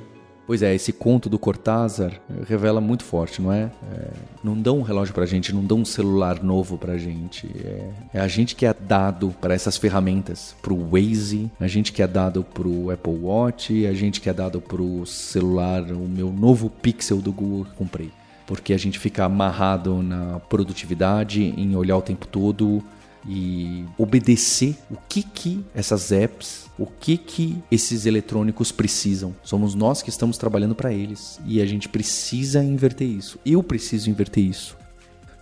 Pois 0.48 0.62
é, 0.62 0.74
esse 0.74 0.94
conto 0.94 1.28
do 1.28 1.38
Cortázar 1.38 2.10
revela 2.46 2.80
muito 2.80 3.04
forte, 3.04 3.42
não 3.42 3.52
é? 3.52 3.70
é 3.92 4.10
não 4.42 4.58
dão 4.58 4.78
um 4.78 4.82
relógio 4.82 5.12
pra 5.12 5.26
gente, 5.26 5.54
não 5.54 5.62
dão 5.62 5.80
um 5.80 5.84
celular 5.84 6.42
novo 6.42 6.78
pra 6.78 6.96
gente. 6.96 7.46
É, 7.62 7.90
é 8.14 8.20
a 8.20 8.26
gente 8.26 8.56
que 8.56 8.64
é 8.64 8.72
dado 8.72 9.28
para 9.42 9.52
essas 9.52 9.76
ferramentas, 9.76 10.56
pro 10.62 10.74
Waze, 10.74 11.50
a 11.60 11.66
gente 11.66 11.92
que 11.92 12.02
é 12.02 12.06
dado 12.06 12.42
pro 12.42 12.90
Apple 12.90 13.12
Watch, 13.12 13.86
a 13.86 13.92
gente 13.92 14.22
que 14.22 14.30
é 14.30 14.32
dado 14.32 14.58
pro 14.58 15.04
celular, 15.04 15.82
o 15.82 16.08
meu 16.08 16.32
novo 16.32 16.70
Pixel 16.70 17.18
do 17.18 17.30
Google 17.30 17.66
que 17.66 17.72
comprei. 17.72 18.10
Porque 18.46 18.72
a 18.72 18.78
gente 18.78 18.98
fica 18.98 19.26
amarrado 19.26 20.02
na 20.02 20.40
produtividade, 20.40 21.42
em 21.42 21.76
olhar 21.76 21.98
o 21.98 22.02
tempo 22.02 22.26
todo 22.26 22.82
e 23.28 23.84
obedecer 23.98 24.78
o 24.90 24.96
que 25.06 25.22
que 25.22 25.62
essas 25.74 26.10
apps, 26.10 26.67
o 26.78 26.86
que 26.86 27.16
que 27.16 27.62
esses 27.70 28.06
eletrônicos 28.06 28.70
precisam. 28.70 29.34
Somos 29.42 29.74
nós 29.74 30.00
que 30.00 30.10
estamos 30.10 30.38
trabalhando 30.38 30.74
para 30.74 30.92
eles 30.92 31.40
e 31.44 31.60
a 31.60 31.66
gente 31.66 31.88
precisa 31.88 32.62
inverter 32.62 33.08
isso. 33.08 33.38
Eu 33.44 33.62
preciso 33.62 34.08
inverter 34.08 34.44
isso. 34.44 34.76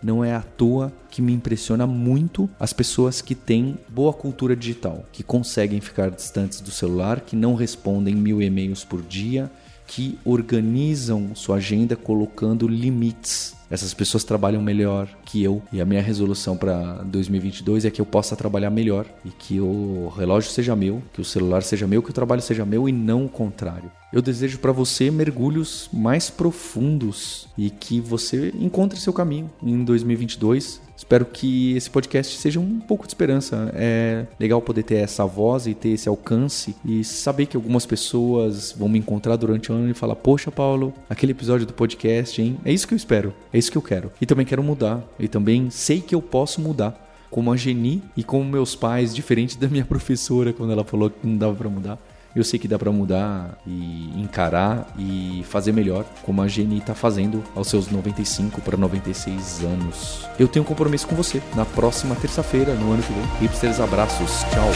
Não 0.03 0.25
é 0.25 0.35
à 0.35 0.41
toa 0.41 0.93
que 1.11 1.21
me 1.21 1.33
impressiona 1.33 1.87
muito 1.87 2.49
as 2.61 2.73
pessoas 2.73 3.21
que 3.21 3.35
têm 3.35 3.79
boa 3.89 4.13
cultura 4.13 4.55
digital, 4.55 5.05
que 5.13 5.23
conseguem 5.23 5.81
ficar 5.81 6.11
distantes 6.11 6.61
do 6.61 6.71
celular, 6.71 7.21
que 7.21 7.35
não 7.35 7.55
respondem 7.55 8.15
mil 8.15 8.41
e-mails 8.41 8.85
por 8.85 9.03
dia, 9.03 9.51
que 9.87 10.19
organizam 10.25 11.35
sua 11.35 11.57
agenda 11.57 11.97
colocando 11.97 12.69
limites 12.69 13.57
essas 13.71 13.93
pessoas 13.93 14.23
trabalham 14.23 14.63
melhor 14.63 15.09
que 15.27 15.43
eu 15.43 15.61
e 15.73 15.81
a 15.81 15.85
minha 15.85 16.01
resolução 16.01 16.57
para 16.57 17.03
2022 17.03 17.85
é 17.85 17.91
que 17.91 18.01
eu 18.01 18.07
possa 18.07 18.37
trabalhar 18.37 18.71
melhor 18.71 19.05
e 19.25 19.29
que 19.31 19.61
o 19.61 20.11
relógio 20.17 20.51
seja 20.51 20.75
meu, 20.75 21.03
que 21.13 21.21
o 21.21 21.25
celular 21.25 21.63
seja 21.63 21.87
meu, 21.87 22.03
que 22.03 22.11
o 22.11 22.15
trabalho 22.15 22.41
seja 22.41 22.65
meu 22.65 22.89
e 22.89 22.93
não 22.93 23.27
o 23.27 23.29
contrário. 23.29 23.91
Eu 24.13 24.23
desejo 24.23 24.61
para 24.61 24.73
você 24.73 25.11
mergulhos 25.11 25.91
mais 25.93 26.31
profundos 26.31 27.49
e 27.59 27.69
que 27.69 28.01
você 28.01 28.53
encontre 28.59 28.99
seu 29.01 29.13
caminho 29.13 29.51
em 29.63 29.85
2022. 29.85 30.81
Espero 30.97 31.27
que 31.27 31.77
esse 31.77 31.91
podcast 31.91 32.39
seja 32.39 32.59
um 32.59 32.81
pouco 32.81 33.05
de 33.05 33.11
esperança. 33.11 33.71
É 33.75 34.25
legal 34.41 34.63
poder 34.63 34.85
ter 34.85 34.95
essa 34.95 35.27
voz 35.27 35.67
e 35.67 35.75
ter 35.75 35.91
esse 35.91 36.09
alcance 36.09 36.75
e 36.85 37.05
saber 37.05 37.45
que 37.47 37.57
algumas 37.57 37.85
pessoas 37.85 38.73
vão 38.73 38.89
me 38.89 38.99
encontrar 38.99 39.37
durante 39.37 39.71
o 39.71 39.75
ano 39.75 39.91
e 39.91 39.95
falar: 39.95 40.17
Poxa, 40.17 40.51
Paulo, 40.51 40.95
aquele 41.11 41.33
episódio 41.33 41.67
do 41.67 41.75
podcast, 41.75 42.41
hein? 42.41 42.57
É 42.65 42.73
isso 42.73 42.89
que 42.89 42.95
eu 42.95 42.97
espero, 42.97 43.35
é 43.53 43.59
isso 43.59 43.71
que 43.71 43.77
eu 43.77 43.83
quero. 43.83 44.11
E 44.19 44.25
também 44.25 44.47
quero 44.47 44.63
mudar, 44.63 45.05
e 45.19 45.29
também 45.29 45.71
sei 45.71 46.01
que 46.01 46.15
eu 46.15 46.23
posso 46.23 46.61
mudar 46.61 47.03
como 47.31 47.53
a 47.53 47.57
Geni 47.57 48.03
e 48.17 48.23
como 48.23 48.45
meus 48.45 48.75
pais, 48.75 49.15
diferente 49.15 49.59
da 49.59 49.69
minha 49.69 49.85
professora 49.87 50.53
quando 50.53 50.73
ela 50.73 50.85
falou 50.85 51.11
que 51.11 51.27
não 51.27 51.37
dava 51.37 51.55
para 51.55 51.69
mudar. 51.69 51.99
Eu 52.35 52.45
sei 52.45 52.59
que 52.59 52.69
dá 52.69 52.79
para 52.79 52.93
mudar 52.93 53.59
e 53.67 54.13
encarar 54.21 54.95
e 54.99 55.43
fazer 55.45 55.73
melhor, 55.73 56.05
como 56.23 56.43
a 56.43 56.49
Geni 56.49 56.79
está 56.79 56.95
fazendo 56.95 57.43
aos 57.55 57.67
seus 57.69 57.91
95 57.91 58.61
para 58.61 58.77
96 58.77 59.65
anos. 59.65 60.29
Eu 60.39 60.47
tenho 60.47 60.63
um 60.63 60.69
compromisso 60.69 61.07
com 61.07 61.17
você 61.17 61.43
na 61.55 61.65
próxima 61.65 62.15
terça-feira, 62.15 62.75
no 62.75 62.93
ano 62.93 63.03
que 63.03 63.13
vem. 63.13 63.25
Hipsters, 63.41 63.81
abraços, 63.81 64.43
tchau. 64.51 64.71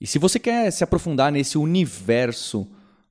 E 0.00 0.06
se 0.06 0.18
você 0.18 0.38
quer 0.38 0.70
se 0.70 0.82
aprofundar 0.82 1.30
nesse 1.30 1.58
universo 1.58 2.66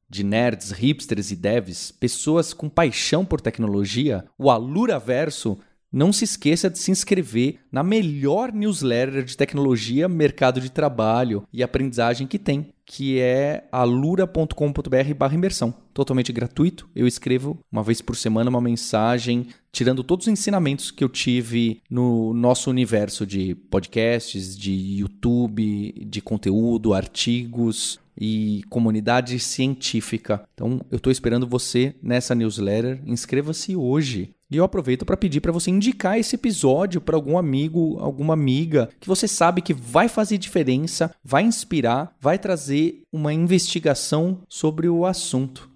de 0.10 0.24
nerds, 0.24 0.72
hipsters 0.72 1.32
e 1.32 1.36
devs, 1.36 1.91
pessoas 1.91 2.54
com 2.54 2.67
paixão 2.67 3.24
por 3.24 3.39
tecnologia, 3.39 4.26
o 4.38 4.50
Alura 4.50 4.98
Verso 4.98 5.60
não 5.91 6.13
se 6.13 6.23
esqueça 6.23 6.69
de 6.69 6.78
se 6.80 6.91
inscrever 6.91 7.60
na 7.71 7.84
melhor 7.84 8.54
newsletter 8.54 9.23
de 9.23 9.36
tecnologia, 9.36 10.08
mercado 10.08 10.62
de 10.62 10.71
trabalho 10.71 11.43
e 11.52 11.63
aprendizagem 11.63 12.28
que 12.28 12.38
tem, 12.38 12.67
que 12.86 13.19
é 13.19 13.67
alura.com.br 13.71 15.34
imersão. 15.34 15.73
Totalmente 15.93 16.32
gratuito. 16.32 16.89
Eu 16.95 17.08
escrevo 17.08 17.60
uma 17.71 17.84
vez 17.84 18.02
por 18.02 18.15
semana 18.15 18.49
uma 18.49 18.62
mensagem 18.62 19.47
tirando 19.71 20.04
todos 20.04 20.25
os 20.28 20.34
ensinamentos 20.34 20.91
que 20.91 21.04
eu 21.04 21.10
tive 21.10 21.82
no 21.89 22.34
nosso 22.34 22.69
universo 22.69 23.25
de 23.25 23.56
podcasts, 23.56 24.58
de 24.58 24.71
YouTube, 24.71 26.06
de 26.08 26.21
conteúdo, 26.21 26.93
artigos 26.93 27.99
e 28.19 28.63
comunidade 28.69 29.39
científica. 29.39 30.43
Então, 30.54 30.82
eu 30.91 30.97
estou 30.97 31.12
esperando 31.12 31.47
você 31.47 31.95
nessa 32.02 32.36
newsletter. 32.36 33.02
Inscreva-se 33.06 33.75
hoje. 33.75 34.34
E 34.52 34.58
eu 34.58 34.64
aproveito 34.64 35.06
para 35.06 35.16
pedir 35.16 35.42
para 35.42 35.52
você 35.52 35.70
indicar 35.70 36.18
esse 36.18 36.34
episódio 36.34 37.00
para 37.00 37.16
algum 37.16 37.38
amigo, 37.38 38.00
alguma 38.00 38.34
amiga 38.34 38.90
que 39.00 39.08
você 39.08 39.28
sabe 39.28 39.62
que 39.62 39.76
vai 39.76 40.08
fazer 40.10 40.40
diferença, 40.40 41.14
vai 41.24 41.44
inspirar, 41.44 42.16
vai 42.20 42.40
trazer 42.40 43.04
uma 43.14 43.32
investigação 43.32 44.40
sobre 44.50 44.90
o 44.90 45.06
assunto. 45.06 45.70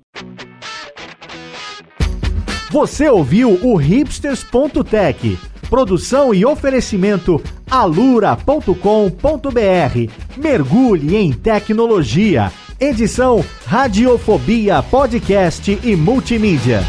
Você 2.71 3.07
ouviu 3.07 3.59
o 3.63 3.75
hipsters.tech, 3.75 5.37
produção 5.69 6.33
e 6.33 6.43
oferecimento 6.43 7.39
alura.com.br. 7.69 8.73
Mergulhe 10.35 11.15
em 11.15 11.31
tecnologia. 11.31 12.51
Edição 12.79 13.45
Radiofobia 13.67 14.81
Podcast 14.81 15.79
e 15.83 15.95
Multimídia. 15.95 16.81